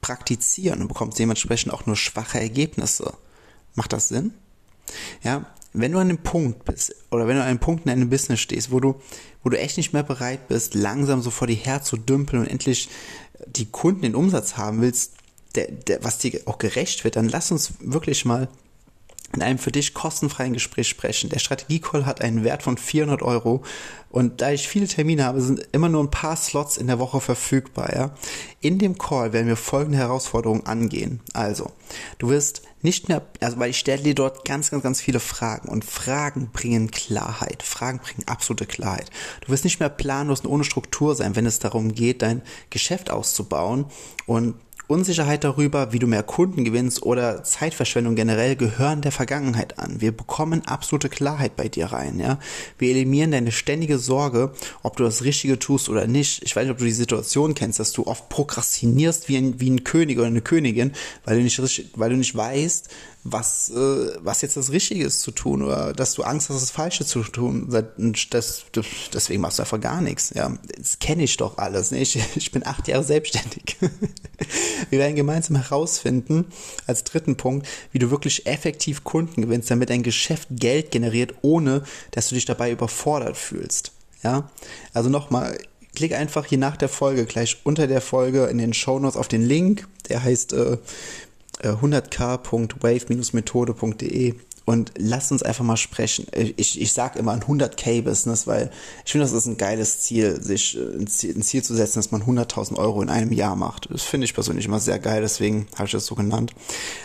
praktizieren 0.01 0.81
und 0.81 0.87
bekommst 0.87 1.19
dementsprechend 1.19 1.73
auch 1.73 1.85
nur 1.85 1.95
schwache 1.95 2.39
Ergebnisse. 2.39 3.13
Macht 3.75 3.93
das 3.93 4.07
Sinn? 4.07 4.33
Ja, 5.23 5.45
wenn 5.73 5.91
du 5.91 5.97
an 5.99 6.09
einem 6.09 6.19
Punkt 6.19 6.65
bist 6.65 6.95
oder 7.11 7.27
wenn 7.27 7.35
du 7.35 7.41
an 7.41 7.49
einem 7.49 7.59
Punkt 7.59 7.85
in 7.85 7.89
deinem 7.89 8.09
Business 8.09 8.39
stehst, 8.39 8.71
wo 8.71 8.79
du, 8.79 8.95
wo 9.43 9.49
du 9.49 9.59
echt 9.59 9.77
nicht 9.77 9.93
mehr 9.93 10.03
bereit 10.03 10.47
bist, 10.47 10.73
langsam 10.73 11.21
so 11.21 11.31
vor 11.31 11.47
dir 11.47 11.55
her 11.55 11.83
zu 11.83 11.97
dümpeln 11.97 12.43
und 12.43 12.47
endlich 12.47 12.89
die 13.47 13.65
Kunden 13.65 14.03
den 14.03 14.15
Umsatz 14.15 14.57
haben 14.57 14.81
willst, 14.81 15.13
der, 15.55 15.71
der, 15.71 16.03
was 16.03 16.17
dir 16.17 16.41
auch 16.45 16.57
gerecht 16.57 17.03
wird, 17.03 17.15
dann 17.15 17.29
lass 17.29 17.51
uns 17.51 17.73
wirklich 17.79 18.25
mal 18.25 18.47
in 19.35 19.41
einem 19.41 19.59
für 19.59 19.71
dich 19.71 19.93
kostenfreien 19.93 20.53
Gespräch 20.53 20.87
sprechen. 20.87 21.29
Der 21.29 21.39
Strategie-Call 21.39 22.05
hat 22.05 22.21
einen 22.21 22.43
Wert 22.43 22.63
von 22.63 22.77
400 22.77 23.21
Euro 23.21 23.63
und 24.09 24.39
da 24.41 24.51
ich 24.51 24.69
viele 24.69 24.87
Termine 24.87 25.25
habe, 25.25 25.41
sind 25.41 25.67
immer 25.73 25.89
nur 25.89 26.01
ein 26.01 26.09
paar 26.09 26.37
Slots 26.37 26.77
in 26.77 26.87
der 26.87 26.99
Woche 26.99 27.19
verfügbar. 27.19 27.93
Ja? 27.93 28.11
In 28.61 28.79
dem 28.79 28.97
Call 28.97 29.33
werden 29.33 29.47
wir 29.47 29.57
folgende 29.57 29.97
Herausforderungen 29.97 30.65
angehen. 30.65 31.19
Also, 31.33 31.71
du 32.17 32.29
wirst 32.29 32.61
nicht 32.81 33.09
mehr, 33.09 33.23
also 33.41 33.59
weil 33.59 33.71
ich 33.71 33.79
stelle 33.79 34.03
dir 34.03 34.15
dort 34.15 34.45
ganz, 34.45 34.71
ganz, 34.71 34.83
ganz 34.83 35.01
viele 35.01 35.19
Fragen 35.19 35.67
und 35.67 35.83
Fragen 35.83 36.49
bringen 36.53 36.91
Klarheit. 36.91 37.61
Fragen 37.61 37.99
bringen 37.99 38.23
absolute 38.25 38.65
Klarheit. 38.65 39.09
Du 39.41 39.51
wirst 39.51 39.65
nicht 39.65 39.81
mehr 39.81 39.89
planlos 39.89 40.39
und 40.41 40.49
ohne 40.49 40.63
Struktur 40.63 41.13
sein, 41.15 41.35
wenn 41.35 41.45
es 41.45 41.59
darum 41.59 41.93
geht, 41.93 42.21
dein 42.21 42.41
Geschäft 42.69 43.09
auszubauen 43.11 43.87
und 44.27 44.55
Unsicherheit 44.87 45.43
darüber, 45.43 45.93
wie 45.93 45.99
du 45.99 46.07
mehr 46.07 46.23
Kunden 46.23 46.63
gewinnst 46.63 47.03
oder 47.03 47.43
Zeitverschwendung 47.43 48.15
generell 48.15 48.55
gehören 48.55 49.01
der 49.01 49.11
Vergangenheit 49.11 49.79
an. 49.79 50.01
Wir 50.01 50.11
bekommen 50.11 50.61
absolute 50.65 51.09
Klarheit 51.09 51.55
bei 51.55 51.67
dir 51.67 51.87
rein, 51.87 52.19
ja. 52.19 52.39
Wir 52.77 52.91
eliminieren 52.91 53.31
deine 53.31 53.51
ständige 53.51 53.97
Sorge, 53.97 54.51
ob 54.83 54.97
du 54.97 55.03
das 55.03 55.23
Richtige 55.23 55.57
tust 55.57 55.89
oder 55.89 56.07
nicht. 56.07 56.43
Ich 56.43 56.55
weiß 56.55 56.63
nicht, 56.63 56.71
ob 56.71 56.77
du 56.77 56.85
die 56.85 56.91
Situation 56.91 57.55
kennst, 57.55 57.79
dass 57.79 57.93
du 57.93 58.05
oft 58.05 58.29
prokrastinierst 58.29 59.27
wie 59.27 59.37
ein, 59.37 59.59
wie 59.59 59.71
ein 59.71 59.83
König 59.83 60.17
oder 60.17 60.27
eine 60.27 60.41
Königin, 60.41 60.93
weil 61.23 61.37
du 61.37 61.43
nicht, 61.43 61.89
weil 61.95 62.09
du 62.09 62.17
nicht 62.17 62.35
weißt, 62.35 62.89
was, 63.27 63.71
äh, 63.71 64.13
was 64.19 64.43
jetzt 64.43 64.55
das 64.55 64.71
Richtige 64.71 65.03
ist 65.03 65.21
zu 65.21 65.31
tun 65.31 65.63
oder 65.63 65.93
dass 65.93 66.13
du 66.13 66.21
Angst 66.21 66.49
hast, 66.49 66.61
das 66.61 66.69
Falsche 66.69 67.05
zu 67.05 67.23
tun. 67.23 67.67
Das, 68.29 68.65
deswegen 69.11 69.41
machst 69.41 69.57
du 69.57 69.63
einfach 69.63 69.81
gar 69.81 69.99
nichts. 69.99 70.31
Ja, 70.35 70.55
das 70.77 70.99
kenne 70.99 71.23
ich 71.23 71.35
doch 71.35 71.57
alles. 71.57 71.89
Ne? 71.89 72.01
Ich, 72.01 72.15
ich 72.35 72.51
bin 72.51 72.65
acht 72.65 72.87
Jahre 72.87 73.03
selbstständig. 73.03 73.77
Wir 74.91 74.99
werden 74.99 75.15
gemeinsam 75.15 75.55
herausfinden, 75.55 76.45
als 76.85 77.03
dritten 77.03 77.35
Punkt, 77.35 77.67
wie 77.91 77.99
du 77.99 78.11
wirklich 78.11 78.45
effektiv 78.45 79.03
Kunden 79.03 79.41
gewinnst, 79.41 79.71
damit 79.71 79.89
dein 79.89 80.03
Geschäft 80.03 80.47
Geld 80.51 80.91
generiert, 80.91 81.33
ohne 81.41 81.83
dass 82.11 82.29
du 82.29 82.35
dich 82.35 82.45
dabei 82.45 82.71
überfordert 82.71 83.37
fühlst. 83.37 83.91
Ja, 84.21 84.51
also 84.93 85.09
nochmal, 85.09 85.57
klick 85.95 86.13
einfach 86.13 86.45
hier 86.45 86.59
nach 86.59 86.77
der 86.77 86.89
Folge, 86.89 87.25
gleich 87.25 87.57
unter 87.63 87.87
der 87.87 88.01
Folge 88.01 88.45
in 88.45 88.59
den 88.59 88.73
Show 88.73 88.99
Notes 88.99 89.17
auf 89.17 89.27
den 89.27 89.41
Link, 89.41 89.87
der 90.09 90.23
heißt 90.23 90.53
äh, 90.53 90.77
100k.wave-methode.de 91.73 94.33
und 94.65 94.91
lass 94.97 95.31
uns 95.31 95.43
einfach 95.43 95.63
mal 95.63 95.77
sprechen. 95.77 96.25
Ich, 96.33 96.81
ich 96.81 96.91
sage 96.91 97.19
immer 97.19 97.33
ein 97.33 97.41
100k-Business, 97.41 98.47
weil 98.47 98.71
ich 99.05 99.11
finde, 99.11 99.25
das 99.25 99.33
ist 99.33 99.45
ein 99.45 99.57
geiles 99.57 100.01
Ziel, 100.01 100.41
sich 100.41 100.75
äh, 100.75 100.99
ein 100.99 101.07
Ziel, 101.07 101.35
ein 101.35 101.43
Ziel 101.43 101.63
zu 101.63 101.75
setzen, 101.75 101.99
dass 101.99 102.11
man 102.11 102.23
100.000 102.23 102.75
Euro 102.77 103.01
in 103.01 103.09
einem 103.09 103.31
Jahr 103.31 103.55
macht. 103.55 103.87
Das 103.91 104.01
finde 104.01 104.25
ich 104.25 104.33
persönlich 104.33 104.65
immer 104.65 104.79
sehr 104.79 104.99
geil, 104.99 105.21
deswegen 105.21 105.67
habe 105.75 105.85
ich 105.85 105.91
das 105.91 106.07
so 106.07 106.15
genannt. 106.15 106.53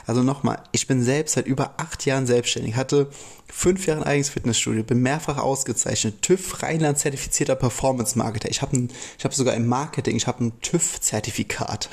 Also 0.07 0.23
nochmal, 0.23 0.63
ich 0.73 0.87
bin 0.87 1.03
selbst 1.03 1.35
seit 1.35 1.47
über 1.47 1.75
acht 1.77 2.07
Jahren 2.07 2.27
selbstständig, 2.27 2.77
hatte 2.77 3.11
fünf 3.53 3.87
Jahre 3.87 4.03
ein 4.03 4.07
eigenes 4.07 4.31
Fitnessstudio, 4.31 4.83
bin 4.83 5.03
mehrfach 5.03 5.39
ausgezeichnet, 5.39 6.23
TÜV 6.23 6.63
Rheinland 6.63 6.99
zertifizierter 6.99 7.57
Performance 7.57 8.17
Marketer. 8.17 8.49
Ich 8.49 8.63
habe 8.63 8.89
habe 9.23 9.35
sogar 9.35 9.55
im 9.55 9.67
Marketing, 9.67 10.17
ich 10.17 10.27
habe 10.27 10.45
ein 10.45 10.61
TÜV 10.61 11.01
Zertifikat. 11.01 11.89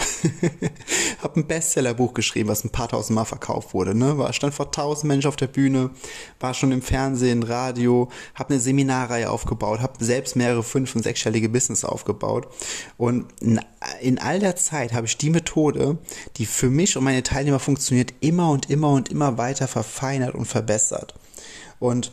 habe 1.22 1.40
ein 1.40 1.48
Bestsellerbuch 1.48 2.14
geschrieben, 2.14 2.50
was 2.50 2.64
ein 2.64 2.70
paar 2.70 2.88
tausend 2.88 3.16
Mal 3.16 3.26
verkauft 3.26 3.74
wurde, 3.74 3.96
ne? 3.96 4.28
Stand 4.32 4.54
vor 4.54 4.72
tausend 4.72 5.08
Menschen 5.08 5.28
auf 5.28 5.36
der 5.36 5.48
Bühne, 5.58 5.90
war 6.40 6.54
schon 6.54 6.72
im 6.72 6.84
Fernsehen, 6.84 7.42
Radio, 7.42 8.10
habe 8.36 8.52
eine 8.52 8.60
Seminarreihe 8.60 9.32
aufgebaut, 9.32 9.80
habe 9.80 10.06
selbst 10.06 10.36
mehrere 10.36 10.62
fünf- 10.62 10.96
und 10.96 11.02
sechsstellige 11.02 11.50
Business 11.50 11.84
aufgebaut 11.84 12.48
und 12.98 13.26
in 14.02 14.20
all 14.20 14.38
der 14.40 14.56
Zeit 14.56 14.94
habe 14.94 15.08
ich 15.08 15.18
die 15.18 15.32
Methode, 15.32 15.98
die 16.38 16.46
für 16.46 16.70
mich 16.70 16.96
und 16.96 17.04
meine 17.04 17.24
Teilnehmer 17.24 17.60
funktioniert, 17.60 18.14
immer 18.20 18.52
und 18.52 18.70
immer 18.70 18.92
und 18.92 19.10
immer 19.10 19.40
weiter 19.40 19.68
verfeinert 19.68 20.36
und 20.36 20.46
verbessert. 20.46 21.16
Und 21.80 22.12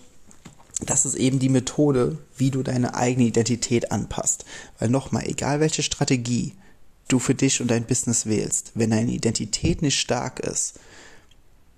das 0.80 1.04
ist 1.04 1.14
eben 1.14 1.38
die 1.38 1.50
Methode, 1.50 2.16
wie 2.36 2.50
du 2.50 2.62
deine 2.62 2.94
eigene 2.94 3.26
Identität 3.26 3.92
anpasst. 3.92 4.46
Weil 4.78 4.88
nochmal, 4.88 5.24
egal 5.26 5.60
welche 5.60 5.82
Strategie 5.82 6.54
du 7.08 7.18
für 7.18 7.34
dich 7.34 7.60
und 7.60 7.70
dein 7.70 7.84
Business 7.84 8.24
wählst, 8.24 8.72
wenn 8.74 8.90
deine 8.90 9.12
Identität 9.12 9.82
nicht 9.82 10.00
stark 10.00 10.40
ist, 10.40 10.80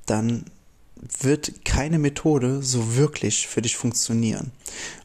dann 0.07 0.45
wird 1.21 1.65
keine 1.65 1.99
Methode 1.99 2.63
so 2.63 2.97
wirklich 2.97 3.47
für 3.47 3.63
dich 3.63 3.77
funktionieren. 3.77 4.51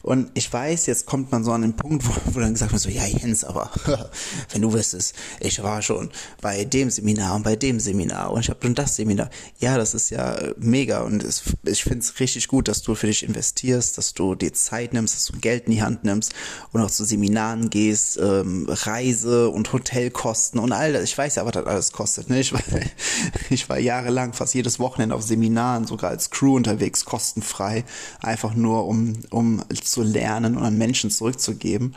Und 0.02 0.30
ich 0.34 0.52
weiß, 0.52 0.86
jetzt 0.86 1.06
kommt 1.06 1.30
man 1.30 1.44
so 1.44 1.52
an 1.52 1.62
den 1.62 1.76
Punkt, 1.76 2.04
wo, 2.06 2.12
wo 2.32 2.40
dann 2.40 2.54
gesagt 2.54 2.72
wird, 2.72 2.82
so, 2.82 2.88
ja 2.88 3.06
Jens, 3.06 3.44
aber 3.44 3.70
wenn 4.50 4.62
du 4.62 4.72
wüsstest, 4.72 5.14
ich 5.40 5.62
war 5.62 5.80
schon 5.82 6.10
bei 6.40 6.64
dem 6.64 6.90
Seminar 6.90 7.36
und 7.36 7.44
bei 7.44 7.56
dem 7.56 7.78
Seminar 7.78 8.32
und 8.32 8.40
ich 8.40 8.48
habe 8.48 8.58
dann 8.62 8.74
das 8.74 8.96
Seminar. 8.96 9.30
Ja, 9.60 9.76
das 9.76 9.94
ist 9.94 10.10
ja 10.10 10.36
mega 10.56 11.02
und 11.02 11.22
es, 11.22 11.42
ich 11.64 11.84
finde 11.84 12.00
es 12.00 12.18
richtig 12.18 12.48
gut, 12.48 12.68
dass 12.68 12.82
du 12.82 12.94
für 12.94 13.06
dich 13.06 13.22
investierst, 13.22 13.96
dass 13.96 14.14
du 14.14 14.34
dir 14.34 14.52
Zeit 14.54 14.92
nimmst, 14.92 15.14
dass 15.14 15.26
du 15.26 15.38
Geld 15.38 15.66
in 15.66 15.72
die 15.72 15.82
Hand 15.82 16.04
nimmst 16.04 16.34
und 16.72 16.80
auch 16.80 16.90
zu 16.90 17.04
Seminaren 17.04 17.70
gehst, 17.70 18.18
ähm, 18.18 18.66
Reise 18.68 19.50
und 19.50 19.72
Hotelkosten 19.72 20.58
und 20.58 20.72
all 20.72 20.94
das. 20.94 21.04
Ich 21.04 21.16
weiß 21.16 21.36
ja, 21.36 21.46
was 21.46 21.52
das 21.52 21.66
alles 21.66 21.92
kostet. 21.92 22.28
Ne? 22.28 22.40
Ich, 22.40 22.52
war, 22.52 22.62
ich 23.50 23.68
war 23.68 23.78
jahrelang 23.78 24.32
fast 24.32 24.54
jedes 24.54 24.80
Wochenende 24.80 25.14
auf 25.14 25.22
Seminaren 25.22 25.81
waren 25.82 25.86
sogar 25.86 26.10
als 26.10 26.30
Crew 26.30 26.56
unterwegs, 26.56 27.04
kostenfrei, 27.04 27.84
einfach 28.20 28.54
nur 28.54 28.86
um, 28.86 29.14
um 29.30 29.64
zu 29.82 30.02
lernen 30.02 30.56
und 30.56 30.64
an 30.64 30.78
Menschen 30.78 31.10
zurückzugeben. 31.10 31.96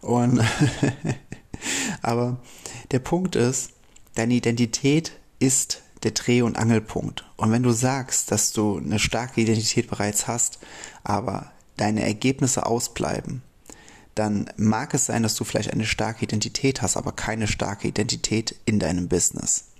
Und 0.00 0.42
aber 2.02 2.38
der 2.90 2.98
Punkt 2.98 3.36
ist, 3.36 3.70
deine 4.14 4.34
Identität 4.34 5.12
ist 5.38 5.82
der 6.02 6.10
Dreh- 6.10 6.42
und 6.42 6.58
Angelpunkt. 6.58 7.24
Und 7.36 7.52
wenn 7.52 7.62
du 7.62 7.72
sagst, 7.72 8.30
dass 8.30 8.52
du 8.52 8.78
eine 8.78 8.98
starke 8.98 9.40
Identität 9.40 9.88
bereits 9.88 10.26
hast, 10.26 10.58
aber 11.04 11.52
deine 11.76 12.04
Ergebnisse 12.04 12.66
ausbleiben, 12.66 13.42
dann 14.14 14.50
mag 14.56 14.92
es 14.92 15.06
sein, 15.06 15.22
dass 15.22 15.36
du 15.36 15.44
vielleicht 15.44 15.72
eine 15.72 15.86
starke 15.86 16.24
Identität 16.24 16.82
hast, 16.82 16.98
aber 16.98 17.12
keine 17.12 17.46
starke 17.46 17.88
Identität 17.88 18.56
in 18.66 18.78
deinem 18.78 19.08
Business 19.08 19.71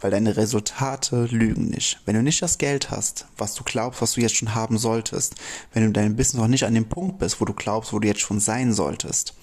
weil 0.00 0.10
deine 0.10 0.36
Resultate 0.36 1.24
lügen 1.24 1.66
nicht. 1.66 2.00
Wenn 2.04 2.14
du 2.14 2.22
nicht 2.22 2.42
das 2.42 2.58
Geld 2.58 2.90
hast, 2.90 3.26
was 3.36 3.54
du 3.54 3.64
glaubst, 3.64 4.00
was 4.02 4.12
du 4.12 4.20
jetzt 4.20 4.36
schon 4.36 4.54
haben 4.54 4.78
solltest, 4.78 5.34
wenn 5.72 5.84
du 5.84 5.92
deinem 5.92 6.16
Business 6.16 6.40
noch 6.40 6.48
nicht 6.48 6.64
an 6.64 6.74
dem 6.74 6.88
Punkt 6.88 7.18
bist, 7.18 7.40
wo 7.40 7.44
du 7.44 7.52
glaubst, 7.52 7.92
wo 7.92 7.98
du 7.98 8.08
jetzt 8.08 8.20
schon 8.20 8.40
sein 8.40 8.72
solltest, 8.72 9.34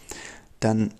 dann 0.60 0.94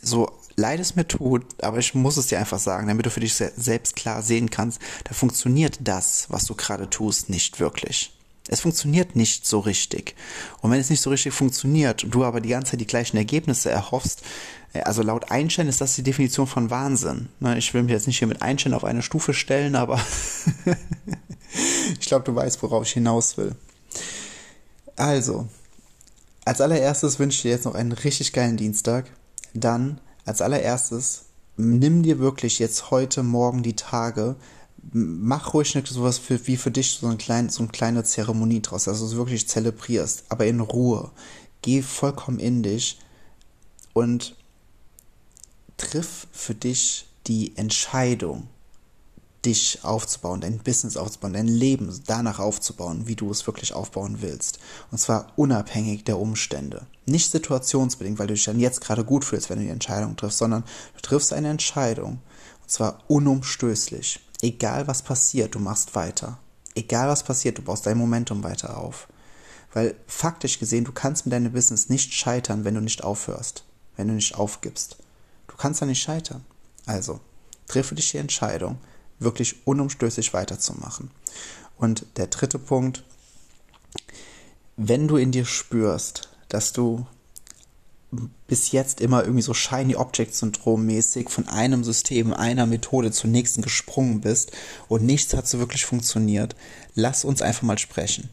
so 0.00 0.30
leid 0.56 0.80
es 0.80 0.96
mir 0.96 1.06
tut, 1.06 1.44
aber 1.62 1.78
ich 1.78 1.94
muss 1.94 2.16
es 2.16 2.26
dir 2.26 2.38
einfach 2.38 2.58
sagen, 2.58 2.88
damit 2.88 3.06
du 3.06 3.10
für 3.10 3.20
dich 3.20 3.34
selbst 3.34 3.96
klar 3.96 4.22
sehen 4.22 4.50
kannst, 4.50 4.80
da 5.04 5.14
funktioniert 5.14 5.78
das, 5.80 6.26
was 6.28 6.44
du 6.44 6.54
gerade 6.54 6.90
tust, 6.90 7.30
nicht 7.30 7.60
wirklich. 7.60 8.17
Es 8.48 8.60
funktioniert 8.60 9.16
nicht 9.16 9.46
so 9.46 9.60
richtig. 9.60 10.14
Und 10.60 10.70
wenn 10.70 10.80
es 10.80 10.90
nicht 10.90 11.00
so 11.00 11.10
richtig 11.10 11.34
funktioniert 11.34 12.04
und 12.04 12.14
du 12.14 12.24
aber 12.24 12.40
die 12.40 12.50
ganze 12.50 12.72
Zeit 12.72 12.80
die 12.80 12.86
gleichen 12.86 13.16
Ergebnisse 13.16 13.70
erhoffst, 13.70 14.22
äh, 14.72 14.80
also 14.80 15.02
laut 15.02 15.30
Einstein 15.30 15.68
ist 15.68 15.80
das 15.80 15.94
die 15.94 16.02
Definition 16.02 16.46
von 16.46 16.70
Wahnsinn. 16.70 17.28
Ich 17.56 17.74
will 17.74 17.82
mich 17.82 17.92
jetzt 17.92 18.06
nicht 18.06 18.18
hier 18.18 18.28
mit 18.28 18.42
Einstein 18.42 18.74
auf 18.74 18.84
eine 18.84 19.02
Stufe 19.02 19.34
stellen, 19.34 19.76
aber 19.76 20.00
ich 22.00 22.06
glaube, 22.06 22.24
du 22.24 22.34
weißt, 22.34 22.62
worauf 22.62 22.84
ich 22.84 22.92
hinaus 22.92 23.36
will. 23.36 23.54
Also, 24.96 25.48
als 26.44 26.60
allererstes 26.60 27.18
wünsche 27.18 27.36
ich 27.36 27.42
dir 27.42 27.50
jetzt 27.50 27.64
noch 27.66 27.74
einen 27.74 27.92
richtig 27.92 28.32
geilen 28.32 28.56
Dienstag. 28.56 29.06
Dann, 29.54 30.00
als 30.24 30.40
allererstes, 30.40 31.24
nimm 31.56 32.02
dir 32.02 32.18
wirklich 32.18 32.58
jetzt 32.58 32.90
heute, 32.90 33.22
morgen 33.22 33.62
die 33.62 33.76
Tage, 33.76 34.36
mach 34.92 35.54
ruhig 35.54 35.74
nicht 35.74 35.88
sowas 35.88 36.18
für, 36.18 36.46
wie 36.46 36.56
für 36.56 36.70
dich 36.70 36.98
so, 37.00 37.06
ein 37.06 37.18
klein, 37.18 37.48
so 37.48 37.62
eine 37.62 37.72
kleine 37.72 38.04
Zeremonie 38.04 38.62
draus, 38.62 38.88
also 38.88 39.16
wirklich 39.16 39.48
zelebrierst, 39.48 40.24
aber 40.28 40.46
in 40.46 40.60
Ruhe. 40.60 41.10
Geh 41.62 41.82
vollkommen 41.82 42.38
in 42.38 42.62
dich 42.62 42.98
und 43.92 44.36
triff 45.76 46.26
für 46.32 46.54
dich 46.54 47.06
die 47.26 47.56
Entscheidung, 47.56 48.48
dich 49.44 49.80
aufzubauen, 49.84 50.40
dein 50.40 50.58
Business 50.58 50.96
aufzubauen, 50.96 51.32
dein 51.32 51.48
Leben 51.48 52.00
danach 52.06 52.38
aufzubauen, 52.38 53.06
wie 53.06 53.14
du 53.16 53.30
es 53.30 53.46
wirklich 53.46 53.72
aufbauen 53.72 54.18
willst. 54.20 54.58
Und 54.90 54.98
zwar 54.98 55.32
unabhängig 55.36 56.04
der 56.04 56.18
Umstände. 56.18 56.86
Nicht 57.06 57.30
situationsbedingt, 57.30 58.18
weil 58.18 58.26
du 58.26 58.34
dich 58.34 58.44
dann 58.44 58.58
jetzt 58.58 58.80
gerade 58.80 59.04
gut 59.04 59.24
fühlst, 59.24 59.50
wenn 59.50 59.58
du 59.58 59.64
die 59.64 59.70
Entscheidung 59.70 60.16
triffst, 60.16 60.38
sondern 60.38 60.64
du 60.94 61.00
triffst 61.00 61.32
eine 61.32 61.50
Entscheidung. 61.50 62.20
Und 62.62 62.70
zwar 62.70 63.02
unumstößlich. 63.08 64.20
Egal 64.40 64.86
was 64.86 65.02
passiert, 65.02 65.54
du 65.54 65.58
machst 65.58 65.94
weiter. 65.94 66.38
Egal 66.74 67.08
was 67.08 67.24
passiert, 67.24 67.58
du 67.58 67.62
baust 67.62 67.86
dein 67.86 67.98
Momentum 67.98 68.44
weiter 68.44 68.78
auf. 68.78 69.08
Weil 69.72 69.96
faktisch 70.06 70.58
gesehen, 70.58 70.84
du 70.84 70.92
kannst 70.92 71.26
mit 71.26 71.32
deinem 71.32 71.52
Business 71.52 71.88
nicht 71.88 72.12
scheitern, 72.12 72.64
wenn 72.64 72.74
du 72.74 72.80
nicht 72.80 73.04
aufhörst, 73.04 73.64
wenn 73.96 74.08
du 74.08 74.14
nicht 74.14 74.36
aufgibst. 74.36 74.96
Du 75.48 75.56
kannst 75.56 75.82
da 75.82 75.86
nicht 75.86 76.02
scheitern. 76.02 76.44
Also, 76.86 77.20
treffe 77.66 77.94
dich 77.94 78.12
die 78.12 78.18
Entscheidung, 78.18 78.78
wirklich 79.18 79.66
unumstößlich 79.66 80.32
weiterzumachen. 80.32 81.10
Und 81.76 82.06
der 82.16 82.28
dritte 82.28 82.58
Punkt, 82.58 83.04
wenn 84.76 85.08
du 85.08 85.16
in 85.16 85.32
dir 85.32 85.44
spürst, 85.44 86.28
dass 86.48 86.72
du 86.72 87.06
bis 88.48 88.72
jetzt 88.72 89.00
immer 89.00 89.22
irgendwie 89.22 89.42
so 89.42 89.54
Shiny 89.54 89.94
Object 89.94 90.34
Syndrom 90.34 90.84
mäßig 90.86 91.30
von 91.30 91.46
einem 91.46 91.84
System, 91.84 92.32
einer 92.32 92.66
Methode 92.66 93.12
zur 93.12 93.30
nächsten 93.30 93.62
gesprungen 93.62 94.20
bist 94.20 94.50
und 94.88 95.04
nichts 95.04 95.34
hat 95.34 95.46
so 95.46 95.60
wirklich 95.60 95.84
funktioniert, 95.84 96.56
lass 96.94 97.24
uns 97.24 97.42
einfach 97.42 97.62
mal 97.62 97.78
sprechen 97.78 98.28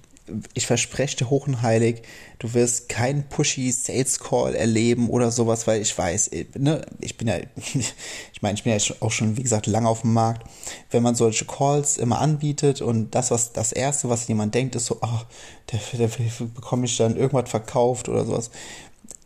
ich 0.54 0.65
verspreche 0.65 1.17
dir 1.17 1.30
hoch 1.30 1.47
und 1.47 1.62
heilig, 1.62 2.01
du 2.39 2.54
wirst 2.54 2.89
keinen 2.89 3.23
pushy 3.30 3.71
Sales 3.71 4.19
Call 4.19 4.56
erleben 4.56 5.10
oder 5.10 5.32
sowas, 5.32 5.67
weil 5.67 5.82
ich 5.82 5.95
weiß, 5.95 6.30
äh, 6.30 6.45
ne, 6.58 6.82
ich 6.99 7.17
bin 7.17 7.28
ja, 7.28 7.36
ich 7.56 8.41
meine, 8.41 8.56
ich 8.56 8.63
bin 8.63 8.73
ja 8.73 8.95
auch 9.01 9.12
schon, 9.12 9.38
wie 9.38 9.43
gesagt, 9.43 9.67
lange 9.67 9.88
auf 9.88 10.01
dem 10.01 10.13
Markt. 10.13 10.47
Wenn 10.89 11.04
man 11.04 11.15
solche 11.15 11.45
Calls 11.45 11.97
immer 11.97 12.19
anbietet 12.19 12.82
und 12.82 13.13
das, 13.13 13.32
was 13.32 13.54
das 13.54 13.71
erste, 13.71 14.10
was 14.10 14.28
jemand 14.28 14.56
denkt, 14.56 14.75
ist 14.75 14.88
so, 14.88 14.97
ach, 15.01 15.25
der, 15.71 15.80
der, 15.93 16.08
der 16.08 16.45
bekomme 16.56 16.86
ich 16.86 16.97
dann 16.97 17.17
irgendwas 17.17 17.49
verkauft 17.49 18.10
oder 18.10 18.25
sowas. 18.25 18.49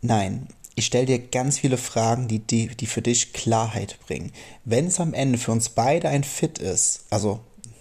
Nein, 0.02 0.48
ich 0.80 0.86
stelle 0.86 1.06
dir 1.06 1.18
ganz 1.18 1.58
viele 1.58 1.76
Fragen, 1.76 2.26
die, 2.26 2.38
die, 2.38 2.68
die 2.68 2.86
für 2.86 3.02
dich 3.02 3.34
Klarheit 3.34 3.98
bringen. 4.06 4.32
Wenn 4.64 4.86
es 4.86 4.98
am 4.98 5.12
Ende 5.12 5.36
für 5.38 5.52
uns 5.52 5.68
beide 5.68 6.08
ein 6.08 6.24
Fit 6.24 6.58
ist, 6.58 7.04
also 7.10 7.40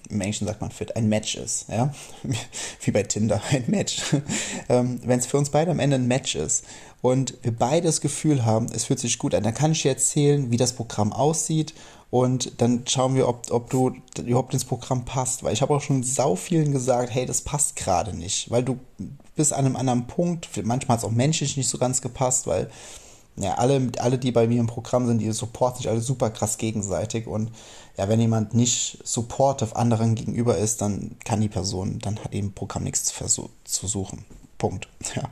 im 0.09 0.19
Englischen 0.19 0.47
sagt 0.47 0.59
man 0.59 0.71
fit, 0.71 0.95
ein 0.95 1.07
Match 1.07 1.35
ist, 1.35 1.67
ja, 1.69 1.93
wie 2.81 2.91
bei 2.91 3.03
Tinder, 3.03 3.41
ein 3.51 3.63
Match. 3.67 4.01
ähm, 4.69 4.99
Wenn 5.03 5.19
es 5.19 5.27
für 5.27 5.37
uns 5.37 5.49
beide 5.49 5.71
am 5.71 5.79
Ende 5.79 5.95
ein 5.95 6.07
Match 6.07 6.35
ist 6.35 6.65
und 7.01 7.35
wir 7.41 7.55
beide 7.55 7.87
das 7.87 8.01
Gefühl 8.01 8.43
haben, 8.43 8.67
es 8.73 8.85
fühlt 8.85 8.99
sich 8.99 9.17
gut 9.17 9.33
an, 9.33 9.43
dann 9.43 9.53
kann 9.53 9.71
ich 9.71 9.83
dir 9.83 9.89
erzählen, 9.89 10.51
wie 10.51 10.57
das 10.57 10.73
Programm 10.73 11.13
aussieht 11.13 11.73
und 12.09 12.59
dann 12.59 12.83
schauen 12.85 13.15
wir, 13.15 13.29
ob, 13.29 13.49
ob 13.51 13.69
du 13.69 13.93
überhaupt 14.17 14.53
ins 14.53 14.65
Programm 14.65 15.05
passt, 15.05 15.43
weil 15.43 15.53
ich 15.53 15.61
habe 15.61 15.73
auch 15.73 15.81
schon 15.81 16.03
sau 16.03 16.35
vielen 16.35 16.73
gesagt, 16.73 17.13
hey, 17.13 17.25
das 17.25 17.43
passt 17.43 17.75
gerade 17.75 18.13
nicht, 18.13 18.49
weil 18.51 18.63
du 18.63 18.79
bist 19.39 19.53
an 19.53 19.65
einem 19.65 19.77
anderen 19.77 20.05
Punkt, 20.05 20.49
manchmal 20.65 20.97
hat 20.97 21.03
es 21.03 21.09
auch 21.09 21.15
menschlich 21.15 21.55
nicht 21.55 21.69
so 21.69 21.77
ganz 21.77 22.01
gepasst, 22.01 22.45
weil 22.45 22.69
ja, 23.37 23.53
alle, 23.53 23.89
alle, 23.99 24.17
die 24.17 24.33
bei 24.33 24.47
mir 24.47 24.59
im 24.59 24.67
Programm 24.67 25.07
sind, 25.07 25.19
die 25.19 25.31
supporten 25.31 25.77
sich 25.77 25.89
alle 25.89 26.01
super 26.01 26.29
krass 26.29 26.57
gegenseitig. 26.57 27.25
Und 27.25 27.51
ja, 27.97 28.09
wenn 28.09 28.19
jemand 28.19 28.53
nicht 28.53 28.99
supportive 29.05 29.77
anderen 29.77 30.15
gegenüber 30.15 30.57
ist, 30.57 30.81
dann 30.81 31.15
kann 31.23 31.39
die 31.39 31.47
Person, 31.47 31.99
dann 31.99 32.19
hat 32.19 32.33
eben 32.33 32.51
Programm 32.51 32.83
nichts 32.83 33.05
zu, 33.05 33.49
zu 33.63 33.87
suchen. 33.87 34.25
Punkt. 34.57 34.89
Ja. 35.15 35.29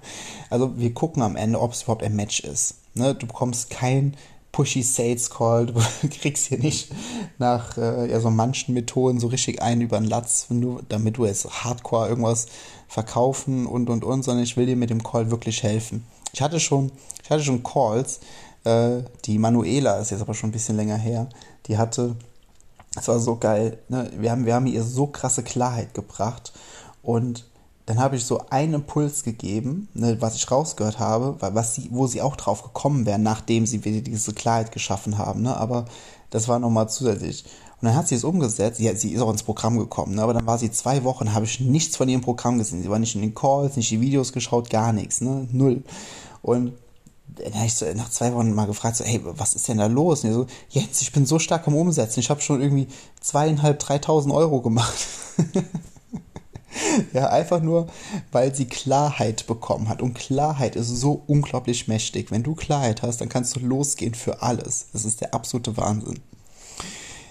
Also 0.50 0.80
wir 0.80 0.94
gucken 0.94 1.22
am 1.22 1.36
Ende, 1.36 1.60
ob 1.60 1.74
es 1.74 1.84
überhaupt 1.84 2.04
ein 2.04 2.16
Match 2.16 2.40
ist. 2.40 2.76
Ne? 2.94 3.14
Du 3.14 3.28
bekommst 3.28 3.70
kein 3.70 4.16
pushy 4.52 4.82
Sales 4.84 5.30
Call. 5.30 5.68
Du 5.68 5.74
kriegst 6.10 6.48
hier 6.48 6.60
nicht 6.60 6.92
nach 7.38 7.78
äh, 7.78 8.10
ja, 8.10 8.20
so 8.20 8.30
manchen 8.30 8.74
Methoden 8.74 9.20
so 9.20 9.28
richtig 9.28 9.62
einen 9.62 9.82
über 9.82 10.00
den 10.00 10.10
Latz, 10.10 10.48
du, 10.50 10.82
damit 10.90 11.18
du 11.18 11.26
jetzt 11.26 11.64
Hardcore 11.64 12.10
irgendwas 12.10 12.48
verkaufen 12.88 13.66
und 13.66 13.90
und 13.90 14.04
und, 14.04 14.24
sondern 14.24 14.44
ich 14.44 14.58
will 14.58 14.66
dir 14.66 14.76
mit 14.76 14.90
dem 14.90 15.04
Call 15.04 15.32
wirklich 15.32 15.64
helfen. 15.64 16.06
Ich 16.34 16.42
hatte 16.42 16.60
schon, 16.60 16.92
ich 17.24 17.30
hatte 17.30 17.44
schon 17.44 17.64
Calls, 17.64 18.20
äh, 18.64 19.04
die 19.26 19.38
Manuela 19.38 20.00
ist 20.00 20.12
jetzt 20.12 20.22
aber 20.22 20.34
schon 20.34 20.50
ein 20.50 20.54
bisschen 20.54 20.76
länger 20.76 20.98
her, 20.98 21.30
die 21.68 21.78
hatte, 21.78 22.16
das 22.96 23.08
war 23.08 23.20
so 23.20 23.36
geil, 23.38 23.78
ne? 23.90 24.12
wir, 24.18 24.32
haben, 24.32 24.46
wir 24.46 24.54
haben 24.54 24.68
ihr 24.68 24.84
so 24.84 25.08
krasse 25.08 25.44
Klarheit 25.44 25.94
gebracht 25.94 26.54
und 27.02 27.46
dann 27.88 28.00
habe 28.00 28.18
ich 28.18 28.26
so 28.26 28.42
einen 28.50 28.74
Impuls 28.74 29.24
gegeben, 29.24 29.88
ne, 29.94 30.18
was 30.20 30.36
ich 30.36 30.52
rausgehört 30.52 31.00
habe, 31.00 31.38
was 31.40 31.74
sie, 31.74 31.88
wo 31.90 32.06
sie 32.06 32.22
auch 32.22 32.36
drauf 32.36 32.62
gekommen 32.62 33.06
wären, 33.06 33.24
nachdem 33.24 33.66
sie 33.66 33.84
wieder 33.86 34.02
diese 34.02 34.34
Klarheit 34.34 34.74
geschaffen 34.74 35.18
haben. 35.18 35.44
Ne? 35.44 35.56
Aber 35.56 35.86
das 36.30 36.50
war 36.50 36.60
nochmal 36.60 36.90
zusätzlich. 36.90 37.46
Und 37.80 37.88
dann 37.88 37.96
hat 37.96 38.10
sie 38.10 38.16
es 38.16 38.26
umgesetzt. 38.26 38.80
Sie, 38.80 38.94
sie 38.98 39.14
ist 39.14 39.22
auch 39.22 39.32
ins 39.32 39.44
Programm 39.44 39.80
gekommen. 39.80 40.16
Ne? 40.16 40.22
Aber 40.22 40.34
dann 40.34 40.46
war 40.46 40.58
sie 40.58 40.70
zwei 40.70 41.06
Wochen, 41.06 41.34
habe 41.34 41.46
ich 41.46 41.62
nichts 41.62 41.96
von 41.96 42.10
ihrem 42.10 42.20
Programm 42.20 42.58
gesehen. 42.58 42.84
Sie 42.84 42.90
war 42.90 43.00
nicht 43.00 43.16
in 43.16 43.22
den 43.22 43.34
Calls, 43.34 43.78
nicht 43.78 43.90
die 43.90 44.02
Videos 44.02 44.34
geschaut, 44.34 44.70
gar 44.70 44.92
nichts. 44.92 45.22
Ne? 45.22 45.48
Null. 45.54 45.82
Und 46.42 46.74
dann 47.36 47.54
habe 47.54 47.68
ich 47.68 47.76
so 47.76 47.86
nach 47.94 48.10
zwei 48.10 48.34
Wochen 48.34 48.54
mal 48.54 48.68
gefragt, 48.68 48.98
so, 48.98 49.06
hey, 49.06 49.22
was 49.24 49.56
ist 49.56 49.66
denn 49.70 49.78
da 49.78 49.86
los? 49.86 50.26
Und 50.26 50.34
so, 50.34 50.46
jetzt, 50.72 51.02
ich 51.02 51.14
bin 51.14 51.26
so 51.26 51.40
stark 51.40 51.66
am 51.70 51.76
Umsetzen. 51.76 52.20
Ich 52.20 52.30
habe 52.30 52.42
schon 52.42 52.62
irgendwie 52.62 52.88
zweieinhalb, 53.22 53.80
dreitausend 53.80 54.34
Euro 54.34 54.62
gemacht. 54.62 55.08
ja, 57.14 57.30
einfach 57.30 57.62
nur, 57.62 57.88
weil 58.32 58.54
sie 58.54 58.66
Klarheit 58.66 59.48
bekommen 59.48 59.90
hat. 59.90 60.02
Und 60.02 60.14
Klarheit 60.14 60.76
ist 60.76 60.88
so 60.88 61.24
unglaublich 61.28 61.88
mächtig. 61.88 62.32
Wenn 62.32 62.44
du 62.44 62.56
Klarheit 62.56 63.02
hast, 63.02 63.22
dann 63.22 63.30
kannst 63.30 63.56
du 63.56 63.60
losgehen 63.60 64.14
für 64.14 64.42
alles. 64.42 64.88
Das 64.94 65.06
ist 65.06 65.22
der 65.22 65.34
absolute 65.34 65.78
Wahnsinn. 65.78 66.20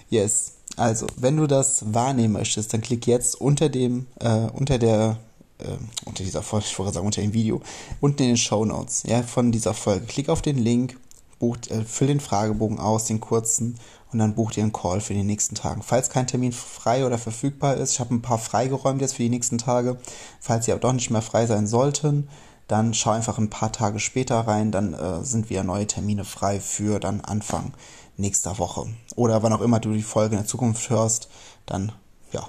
Yes. 0.09 0.53
Also, 0.75 1.07
wenn 1.15 1.37
du 1.37 1.47
das 1.47 1.93
wahrnehmen 1.93 2.33
möchtest, 2.33 2.73
dann 2.73 2.81
klick 2.81 3.07
jetzt 3.07 3.39
unter 3.39 3.69
dem, 3.69 4.05
äh, 4.19 4.47
unter 4.53 4.77
der, 4.77 5.17
äh, 5.57 5.77
unter 6.05 6.23
dieser 6.23 6.43
Folge, 6.43 6.67
ich 6.69 6.77
wollte 6.77 6.93
sagen, 6.93 7.05
unter 7.05 7.21
dem 7.21 7.33
Video, 7.33 7.61
unten 7.99 8.21
in 8.21 8.29
den 8.29 8.37
Show 8.37 8.63
Notes, 8.63 9.03
ja, 9.07 9.23
von 9.23 9.51
dieser 9.51 9.73
Folge. 9.73 10.05
Klick 10.05 10.29
auf 10.29 10.43
den 10.43 10.57
Link, 10.57 10.97
bucht, 11.39 11.71
äh, 11.71 11.83
füll 11.83 12.07
den 12.07 12.19
Fragebogen 12.19 12.79
aus, 12.79 13.05
den 13.05 13.19
kurzen, 13.19 13.75
und 14.11 14.19
dann 14.19 14.35
bucht 14.35 14.57
ihr 14.57 14.63
einen 14.63 14.73
Call 14.73 15.01
für 15.01 15.13
die 15.13 15.23
nächsten 15.23 15.55
Tage. 15.55 15.81
Falls 15.83 16.09
kein 16.09 16.27
Termin 16.27 16.53
frei 16.53 17.05
oder 17.05 17.17
verfügbar 17.17 17.75
ist, 17.75 17.93
ich 17.93 17.99
habe 17.99 18.15
ein 18.15 18.21
paar 18.21 18.37
freigeräumt 18.37 19.01
jetzt 19.01 19.15
für 19.15 19.23
die 19.23 19.29
nächsten 19.29 19.57
Tage. 19.57 19.97
Falls 20.39 20.65
sie 20.65 20.71
aber 20.71 20.81
doch 20.81 20.93
nicht 20.93 21.09
mehr 21.09 21.21
frei 21.21 21.45
sein 21.45 21.67
sollten, 21.67 22.29
dann 22.67 22.93
schau 22.93 23.11
einfach 23.11 23.37
ein 23.37 23.49
paar 23.49 23.71
Tage 23.71 23.99
später 23.99 24.39
rein, 24.39 24.71
dann 24.71 24.93
äh, 24.93 25.23
sind 25.23 25.49
wieder 25.49 25.63
neue 25.63 25.87
Termine 25.87 26.25
frei 26.25 26.59
für 26.59 26.99
dann 26.99 27.21
Anfang 27.21 27.73
nächster 28.17 28.57
Woche. 28.57 28.87
Oder 29.15 29.43
wann 29.43 29.53
auch 29.53 29.61
immer 29.61 29.79
du 29.79 29.93
die 29.93 30.01
Folge 30.01 30.35
in 30.35 30.41
der 30.41 30.47
Zukunft 30.47 30.89
hörst, 30.89 31.29
dann, 31.65 31.91
ja, 32.31 32.47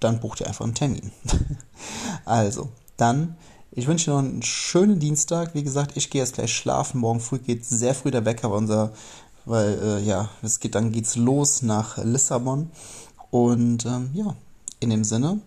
dann 0.00 0.20
bucht 0.20 0.40
ihr 0.40 0.46
einfach 0.46 0.64
einen 0.64 0.74
Termin. 0.74 1.12
also, 2.24 2.70
dann, 2.96 3.36
ich 3.70 3.86
wünsche 3.86 4.06
dir 4.06 4.10
noch 4.12 4.18
einen 4.18 4.42
schönen 4.42 4.98
Dienstag. 4.98 5.54
Wie 5.54 5.62
gesagt, 5.62 5.96
ich 5.96 6.10
gehe 6.10 6.20
jetzt 6.20 6.34
gleich 6.34 6.54
schlafen. 6.54 7.00
Morgen 7.00 7.20
früh 7.20 7.38
geht 7.38 7.64
sehr 7.64 7.94
früh 7.94 8.10
der 8.10 8.24
Wecker, 8.24 8.50
weil 8.50 8.58
unser 8.58 8.92
weil 9.44 9.78
äh, 9.82 10.00
ja, 10.00 10.28
es 10.42 10.60
geht, 10.60 10.74
dann 10.74 10.92
geht's 10.92 11.16
los 11.16 11.62
nach 11.62 11.98
Lissabon. 11.98 12.70
Und 13.30 13.86
ähm, 13.86 14.10
ja, 14.14 14.36
in 14.80 14.90
dem 14.90 15.04
Sinne, 15.04 15.40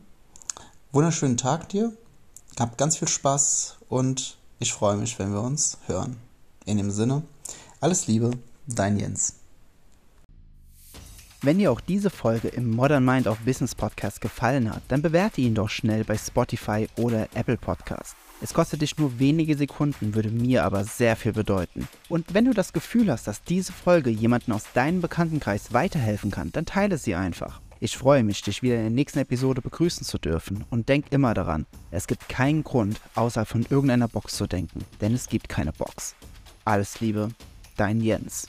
wunderschönen 0.91 1.37
Tag 1.37 1.69
dir, 1.69 1.91
hab 2.59 2.77
ganz 2.77 2.97
viel 2.97 3.07
Spaß 3.07 3.77
und 3.89 4.37
ich 4.59 4.73
freue 4.73 4.97
mich, 4.97 5.19
wenn 5.19 5.33
wir 5.33 5.41
uns 5.41 5.77
hören. 5.87 6.17
In 6.65 6.77
dem 6.77 6.89
Sinne, 6.89 7.23
alles 7.81 8.07
Liebe, 8.07 8.31
dein 8.67 8.97
Jens. 8.97 9.35
Wenn 11.41 11.59
dir 11.59 11.71
auch 11.71 11.81
diese 11.81 12.09
Folge 12.09 12.47
im 12.47 12.71
Modern 12.71 13.05
Mind 13.05 13.27
of 13.27 13.37
Business 13.39 13.75
Podcast 13.75 14.19
gefallen 14.19 14.73
hat, 14.73 14.81
dann 14.87 15.03
bewerte 15.03 15.41
ihn 15.41 15.53
doch 15.53 15.69
schnell 15.69 16.03
bei 16.03 16.17
Spotify 16.17 16.87
oder 16.97 17.27
Apple 17.35 17.57
Podcast. 17.57 18.15
Es 18.41 18.53
kostet 18.53 18.81
dich 18.81 18.97
nur 18.97 19.17
wenige 19.17 19.55
Sekunden, 19.55 20.13
würde 20.13 20.29
mir 20.29 20.65
aber 20.65 20.83
sehr 20.83 21.15
viel 21.15 21.33
bedeuten. 21.33 21.87
Und 22.09 22.33
wenn 22.33 22.45
du 22.45 22.53
das 22.53 22.73
Gefühl 22.73 23.09
hast, 23.09 23.27
dass 23.27 23.43
diese 23.43 23.71
Folge 23.71 24.09
jemanden 24.09 24.51
aus 24.51 24.65
deinem 24.73 25.01
Bekanntenkreis 25.01 25.73
weiterhelfen 25.73 26.31
kann, 26.31 26.51
dann 26.51 26.65
teile 26.65 26.97
sie 26.97 27.15
einfach. 27.15 27.61
Ich 27.79 27.97
freue 27.97 28.23
mich, 28.23 28.41
dich 28.41 28.61
wieder 28.61 28.75
in 28.75 28.81
der 28.81 28.89
nächsten 28.89 29.19
Episode 29.19 29.61
begrüßen 29.61 30.05
zu 30.05 30.17
dürfen 30.17 30.65
und 30.69 30.89
denk 30.89 31.11
immer 31.11 31.33
daran, 31.33 31.65
es 31.91 32.07
gibt 32.07 32.29
keinen 32.29 32.63
Grund, 32.63 32.99
außer 33.15 33.45
von 33.45 33.65
irgendeiner 33.69 34.07
Box 34.07 34.35
zu 34.35 34.47
denken, 34.47 34.83
denn 35.01 35.13
es 35.13 35.27
gibt 35.27 35.49
keine 35.49 35.71
Box. 35.71 36.15
Alles 36.63 36.99
Liebe, 36.99 37.29
dein 37.77 38.01
Jens. 38.01 38.47